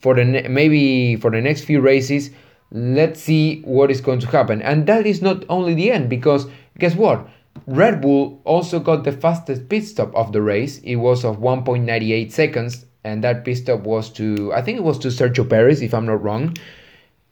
for 0.00 0.14
the 0.14 0.24
maybe 0.48 1.16
for 1.16 1.30
the 1.30 1.40
next 1.40 1.64
few 1.64 1.80
races. 1.80 2.30
Let's 2.70 3.20
see 3.20 3.60
what 3.62 3.90
is 3.90 4.00
going 4.00 4.20
to 4.20 4.26
happen, 4.28 4.62
and 4.62 4.86
that 4.86 5.04
is 5.04 5.20
not 5.20 5.44
only 5.48 5.74
the 5.74 5.90
end 5.90 6.08
because 6.08 6.46
guess 6.78 6.94
what? 6.94 7.28
Red 7.66 8.00
Bull 8.00 8.40
also 8.44 8.80
got 8.80 9.04
the 9.04 9.12
fastest 9.12 9.68
pit 9.68 9.84
stop 9.84 10.14
of 10.14 10.32
the 10.32 10.42
race. 10.42 10.78
It 10.78 10.96
was 10.96 11.24
of 11.24 11.38
1.98 11.38 12.32
seconds, 12.32 12.86
and 13.04 13.22
that 13.24 13.44
pit 13.44 13.58
stop 13.58 13.80
was 13.80 14.10
to 14.10 14.52
I 14.52 14.62
think 14.62 14.78
it 14.78 14.84
was 14.84 14.98
to 15.00 15.08
Sergio 15.08 15.48
Perez, 15.48 15.82
if 15.82 15.94
I'm 15.94 16.06
not 16.06 16.22
wrong. 16.22 16.56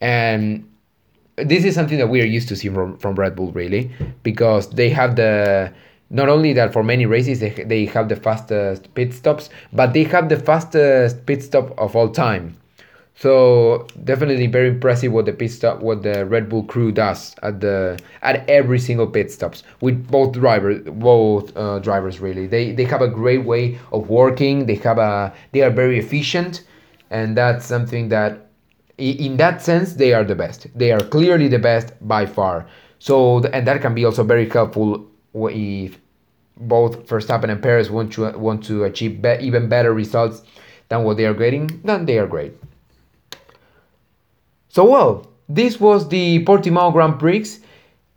And 0.01 0.69
this 1.35 1.63
is 1.65 1.75
something 1.75 1.97
that 1.97 2.07
we 2.07 2.21
are 2.21 2.25
used 2.25 2.47
to 2.49 2.55
seeing 2.55 2.73
from, 2.73 2.97
from 2.97 3.15
Red 3.15 3.35
Bull, 3.35 3.51
really, 3.51 3.91
because 4.23 4.69
they 4.69 4.89
have 4.89 5.15
the 5.15 5.73
not 6.09 6.27
only 6.27 6.53
that 6.53 6.73
for 6.73 6.83
many 6.83 7.05
races 7.05 7.39
they, 7.39 7.51
they 7.51 7.85
have 7.85 8.09
the 8.09 8.15
fastest 8.15 8.93
pit 8.95 9.13
stops, 9.13 9.49
but 9.73 9.93
they 9.93 10.03
have 10.03 10.29
the 10.29 10.37
fastest 10.37 11.25
pit 11.25 11.43
stop 11.43 11.77
of 11.77 11.95
all 11.95 12.09
time. 12.09 12.58
So 13.19 13.85
definitely 14.05 14.47
very 14.47 14.69
impressive 14.69 15.11
what 15.11 15.25
the 15.25 15.33
pit 15.33 15.51
stop, 15.51 15.81
what 15.81 16.03
the 16.03 16.25
Red 16.25 16.47
Bull 16.47 16.63
crew 16.63 16.93
does 16.93 17.35
at 17.43 17.59
the 17.59 17.99
at 18.21 18.49
every 18.49 18.79
single 18.79 19.07
pit 19.07 19.29
stops 19.29 19.63
with 19.81 20.07
both 20.07 20.31
drivers, 20.31 20.87
both 20.87 21.51
uh, 21.57 21.79
drivers 21.79 22.21
really. 22.21 22.47
They 22.47 22.71
they 22.71 22.85
have 22.85 23.01
a 23.01 23.09
great 23.09 23.43
way 23.43 23.77
of 23.91 24.09
working. 24.09 24.67
They 24.67 24.75
have 24.75 24.99
a 24.99 25.33
they 25.51 25.63
are 25.63 25.69
very 25.69 25.99
efficient, 25.99 26.63
and 27.09 27.35
that's 27.35 27.65
something 27.65 28.07
that 28.07 28.47
in 28.97 29.35
that 29.35 29.61
sense 29.61 29.93
they 29.93 30.13
are 30.13 30.23
the 30.23 30.35
best 30.35 30.67
they 30.75 30.91
are 30.91 30.99
clearly 30.99 31.47
the 31.47 31.59
best 31.59 31.93
by 32.01 32.25
far 32.25 32.67
so 32.99 33.39
and 33.45 33.65
that 33.65 33.81
can 33.81 33.95
be 33.95 34.03
also 34.03 34.23
very 34.23 34.49
helpful 34.49 35.07
if 35.33 35.97
both 36.57 37.07
Verstappen 37.07 37.49
and 37.49 37.63
Perez 37.63 37.89
want 37.89 38.11
to 38.11 38.37
want 38.37 38.61
to 38.65 38.83
achieve 38.83 39.21
be, 39.21 39.37
even 39.39 39.69
better 39.69 39.93
results 39.93 40.41
than 40.89 41.05
what 41.05 41.15
they 41.15 41.25
are 41.25 41.33
getting 41.33 41.79
then 41.85 42.05
they 42.05 42.17
are 42.19 42.27
great 42.27 42.53
so 44.69 44.89
well 44.89 45.27
this 45.47 45.79
was 45.79 46.07
the 46.09 46.43
Portimao 46.45 46.93
Grand 46.93 47.19
Prix 47.19 47.57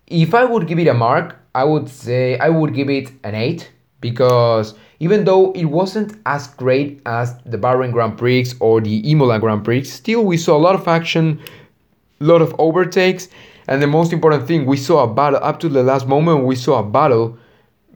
if 0.07 0.35
I 0.35 0.45
would 0.45 0.67
give 0.67 0.79
it 0.79 0.87
a 0.87 0.95
mark 0.95 1.37
I 1.55 1.65
would 1.65 1.88
say 1.88 2.38
I 2.38 2.49
would 2.49 2.73
give 2.75 2.88
it 2.88 3.11
an 3.25 3.35
8 3.35 3.71
because 4.01 4.75
even 5.01 5.25
though 5.25 5.53
it 5.53 5.65
wasn't 5.65 6.17
as 6.27 6.47
great 6.47 7.01
as 7.07 7.37
the 7.45 7.59
Bahrain 7.59 7.93
Grand 7.93 8.17
Prix 8.17 8.53
or 8.61 8.81
the 8.81 9.11
Imola 9.11 9.38
Grand 9.38 9.65
Prix, 9.65 9.85
still 9.85 10.25
we 10.25 10.37
saw 10.37 10.57
a 10.57 10.62
lot 10.67 10.75
of 10.75 10.87
action, 10.87 11.41
a 12.21 12.25
lot 12.25 12.41
of 12.41 12.55
overtakes, 12.59 13.29
and 13.69 13.83
the 13.83 13.87
most 13.87 14.12
important 14.12 14.47
thing, 14.47 14.67
we 14.67 14.77
saw 14.77 15.05
a 15.05 15.12
battle 15.12 15.41
up 15.43 15.59
to 15.61 15.69
the 15.69 15.83
last 15.83 16.07
moment. 16.07 16.45
We 16.45 16.57
saw 16.57 16.81
a 16.81 16.83
battle 16.83 17.38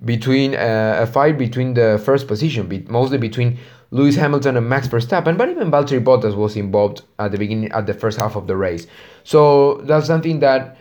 between 0.05 0.55
uh, 0.55 0.99
a 1.01 1.07
fight 1.07 1.39
between 1.39 1.75
the 1.75 2.01
first 2.05 2.27
position, 2.29 2.87
mostly 2.89 3.19
between 3.19 3.59
Lewis 3.91 4.17
Hamilton 4.17 4.57
and 4.57 4.69
Max 4.69 4.89
Verstappen, 4.89 5.39
but 5.39 5.49
even 5.49 5.71
Valtteri 5.71 6.03
Bottas 6.03 6.37
was 6.37 6.57
involved 6.57 7.03
at 7.19 7.33
the 7.33 7.39
beginning, 7.39 7.71
at 7.73 7.87
the 7.87 7.95
first 7.95 8.21
half 8.21 8.37
of 8.37 8.47
the 8.47 8.57
race. 8.57 8.87
So 9.25 9.81
that's 9.85 10.07
something 10.07 10.41
that 10.41 10.77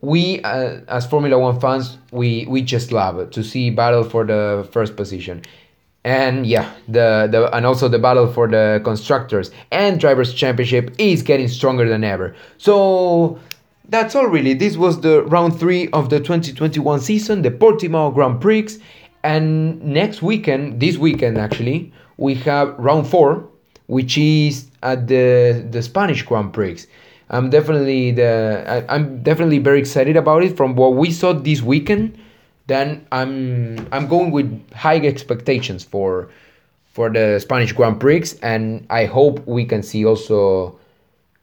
we 0.00 0.40
uh, 0.42 0.80
as 0.88 1.06
Formula 1.06 1.38
One 1.38 1.60
fans, 1.60 1.98
we 2.10 2.46
we 2.48 2.62
just 2.62 2.92
love 2.92 3.30
to 3.30 3.44
see 3.44 3.70
battle 3.70 4.04
for 4.04 4.24
the 4.24 4.66
first 4.72 4.96
position, 4.96 5.42
and 6.04 6.46
yeah, 6.46 6.72
the 6.88 7.28
the 7.30 7.54
and 7.54 7.66
also 7.66 7.88
the 7.88 7.98
battle 7.98 8.32
for 8.32 8.48
the 8.48 8.80
constructors 8.84 9.50
and 9.70 10.00
drivers 10.00 10.32
championship 10.32 10.94
is 10.98 11.22
getting 11.22 11.48
stronger 11.48 11.86
than 11.88 12.02
ever. 12.02 12.34
So 12.56 13.38
that's 13.90 14.14
all 14.14 14.26
really. 14.26 14.54
This 14.54 14.76
was 14.76 15.00
the 15.02 15.22
round 15.24 15.58
three 15.58 15.88
of 15.90 16.08
the 16.08 16.18
2021 16.18 17.00
season, 17.00 17.42
the 17.42 17.50
Portimao 17.50 18.14
Grand 18.14 18.40
Prix, 18.40 18.78
and 19.22 19.82
next 19.82 20.22
weekend, 20.22 20.80
this 20.80 20.96
weekend 20.96 21.36
actually, 21.36 21.92
we 22.20 22.34
have 22.34 22.78
round 22.78 23.08
four, 23.08 23.48
which 23.88 24.16
is 24.16 24.70
at 24.84 25.08
the 25.08 25.66
the 25.70 25.82
Spanish 25.82 26.22
Grand 26.22 26.52
Prix. 26.52 26.86
I'm 27.30 27.50
definitely 27.50 28.12
the 28.12 28.62
I, 28.68 28.94
I'm 28.94 29.22
definitely 29.22 29.58
very 29.58 29.80
excited 29.80 30.16
about 30.16 30.44
it. 30.44 30.56
From 30.56 30.76
what 30.76 30.94
we 30.94 31.10
saw 31.10 31.32
this 31.32 31.62
weekend, 31.62 32.16
then 32.68 33.06
I'm 33.10 33.88
I'm 33.90 34.06
going 34.06 34.30
with 34.30 34.46
high 34.72 34.98
expectations 34.98 35.82
for 35.82 36.30
for 36.92 37.08
the 37.08 37.40
Spanish 37.40 37.72
Grand 37.72 37.98
Prix, 37.98 38.34
and 38.42 38.86
I 38.90 39.06
hope 39.06 39.46
we 39.46 39.64
can 39.64 39.82
see 39.82 40.04
also 40.04 40.78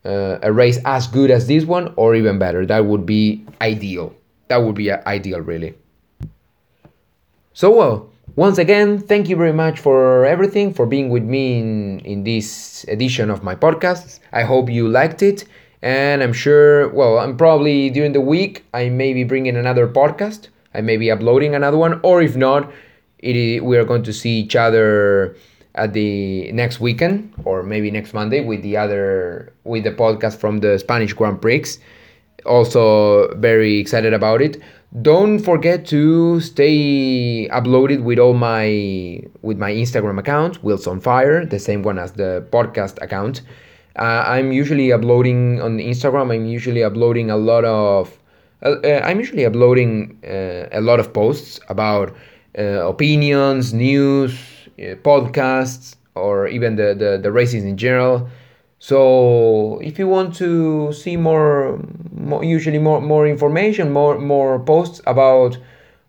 uh, 0.06 0.38
a 0.44 0.54
race 0.54 0.80
as 0.86 1.08
good 1.08 1.32
as 1.32 1.48
this 1.48 1.66
one 1.66 1.94
or 1.96 2.16
even 2.16 2.38
better. 2.38 2.66
That 2.66 2.86
would 2.86 3.06
be 3.06 3.46
ideal. 3.62 4.14
That 4.48 4.58
would 4.58 4.76
be 4.76 4.92
ideal, 4.92 5.42
really. 5.42 5.74
So 7.54 7.76
well, 7.76 8.10
once 8.38 8.60
again, 8.60 9.00
thank 9.00 9.28
you 9.28 9.36
very 9.36 9.52
much 9.52 9.80
for 9.80 10.24
everything, 10.26 10.72
for 10.72 10.86
being 10.86 11.10
with 11.10 11.24
me 11.24 11.60
in 11.60 12.00
in 12.02 12.24
this 12.24 12.86
edition 12.88 13.30
of 13.30 13.44
my 13.44 13.56
podcast. 13.56 14.20
I 14.32 14.44
hope 14.44 14.70
you 14.70 14.88
liked 14.88 15.22
it 15.24 15.46
and 15.82 16.24
I'm 16.24 16.34
sure, 16.34 16.90
well, 16.90 17.18
I'm 17.18 17.36
probably 17.36 17.90
during 17.90 18.14
the 18.14 18.22
week, 18.22 18.64
I 18.74 18.90
may 18.90 19.14
be 19.14 19.24
bringing 19.24 19.58
another 19.58 19.88
podcast. 19.88 20.50
I 20.74 20.82
may 20.82 20.98
be 20.98 21.10
uploading 21.10 21.56
another 21.56 21.78
one, 21.78 22.00
or 22.04 22.22
if 22.22 22.36
not, 22.36 22.72
it, 23.20 23.64
we 23.64 23.76
are 23.78 23.86
going 23.86 24.04
to 24.04 24.14
see 24.14 24.40
each 24.40 24.56
other 24.56 25.36
at 25.74 25.94
the 25.94 26.52
next 26.52 26.80
weekend 26.80 27.34
or 27.44 27.64
maybe 27.64 27.90
next 27.90 28.14
Monday 28.14 28.44
with 28.44 28.62
the 28.62 28.78
other 28.78 29.54
with 29.64 29.84
the 29.84 29.92
podcast 29.92 30.38
from 30.38 30.60
the 30.60 30.78
Spanish 30.78 31.14
Grand 31.14 31.42
Prix. 31.42 31.66
Also 32.48 33.34
very 33.36 33.80
excited 33.80 34.14
about 34.14 34.42
it. 34.42 34.62
Don't 35.02 35.40
forget 35.40 35.86
to 35.88 36.40
stay 36.40 37.48
uploaded 37.52 38.04
with 38.04 38.20
all 38.20 38.34
my 38.34 39.22
with 39.42 39.58
my 39.58 39.72
Instagram 39.72 40.18
account, 40.18 40.64
Wheels 40.64 40.88
on 40.88 41.02
Fire, 41.02 41.46
the 41.46 41.60
same 41.60 41.84
one 41.84 42.00
as 42.00 42.14
the 42.14 42.48
podcast 42.52 43.02
account. 43.02 43.42
Uh, 43.98 44.24
I'm 44.26 44.52
usually 44.52 44.94
uploading 44.94 45.62
on 45.62 45.80
Instagram. 45.80 46.34
I'm 46.34 46.46
usually 46.46 46.84
uploading 46.84 47.30
a 47.30 47.38
lot 47.38 47.66
of. 47.66 48.18
Uh, 48.64 48.76
uh 48.84 49.02
I'm 49.04 49.20
usually 49.20 49.46
uploading 49.46 50.18
uh, 50.24 50.70
a 50.72 50.82
lot 50.82 51.00
of 51.00 51.14
posts 51.14 51.60
about 51.68 52.16
uh, 52.58 52.88
opinions, 52.88 53.74
news, 53.74 54.40
podcasts, 55.04 55.96
or 56.16 56.48
even 56.48 56.76
the, 56.76 56.96
the 56.96 57.20
the 57.22 57.32
races 57.32 57.66
in 57.66 57.76
general. 57.76 58.30
So 58.80 59.80
if 59.84 59.98
you 59.98 60.08
want 60.08 60.36
to 60.36 60.94
see 60.94 61.18
more, 61.18 61.80
more 62.14 62.44
usually 62.44 62.80
more 62.80 63.02
more 63.02 63.28
information, 63.28 63.92
more 63.92 64.20
more 64.20 64.60
posts 64.60 65.02
about 65.08 65.58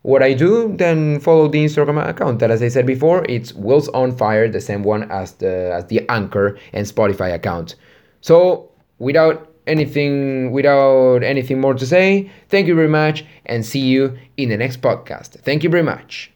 what 0.03 0.23
I 0.23 0.33
do, 0.33 0.75
then 0.77 1.21
follow 1.21 1.49
the 1.49 1.65
Instagram 1.65 2.07
account 2.09 2.39
that, 2.39 2.51
as 2.51 2.63
I 2.63 2.69
said 2.69 2.87
before, 2.87 3.25
it's 3.29 3.55
Wheels 3.55 3.89
on 3.89 4.17
Fire, 4.17 4.49
the 4.49 4.61
same 4.61 4.83
one 4.83 5.11
as 5.11 5.33
the 5.33 5.73
as 5.75 5.87
the 5.87 6.09
Anchor 6.09 6.59
and 6.73 6.87
Spotify 6.87 7.35
account. 7.35 7.75
So, 8.21 8.71
without 8.99 9.49
anything 9.67 10.51
without 10.51 11.23
anything 11.23 11.61
more 11.61 11.75
to 11.75 11.87
say, 11.87 12.31
thank 12.49 12.67
you 12.67 12.75
very 12.75 12.89
much 12.89 13.25
and 13.47 13.65
see 13.65 13.81
you 13.81 14.19
in 14.37 14.49
the 14.49 14.57
next 14.57 14.81
podcast. 14.81 15.41
Thank 15.43 15.63
you 15.63 15.71
very 15.71 15.83
much. 15.83 16.31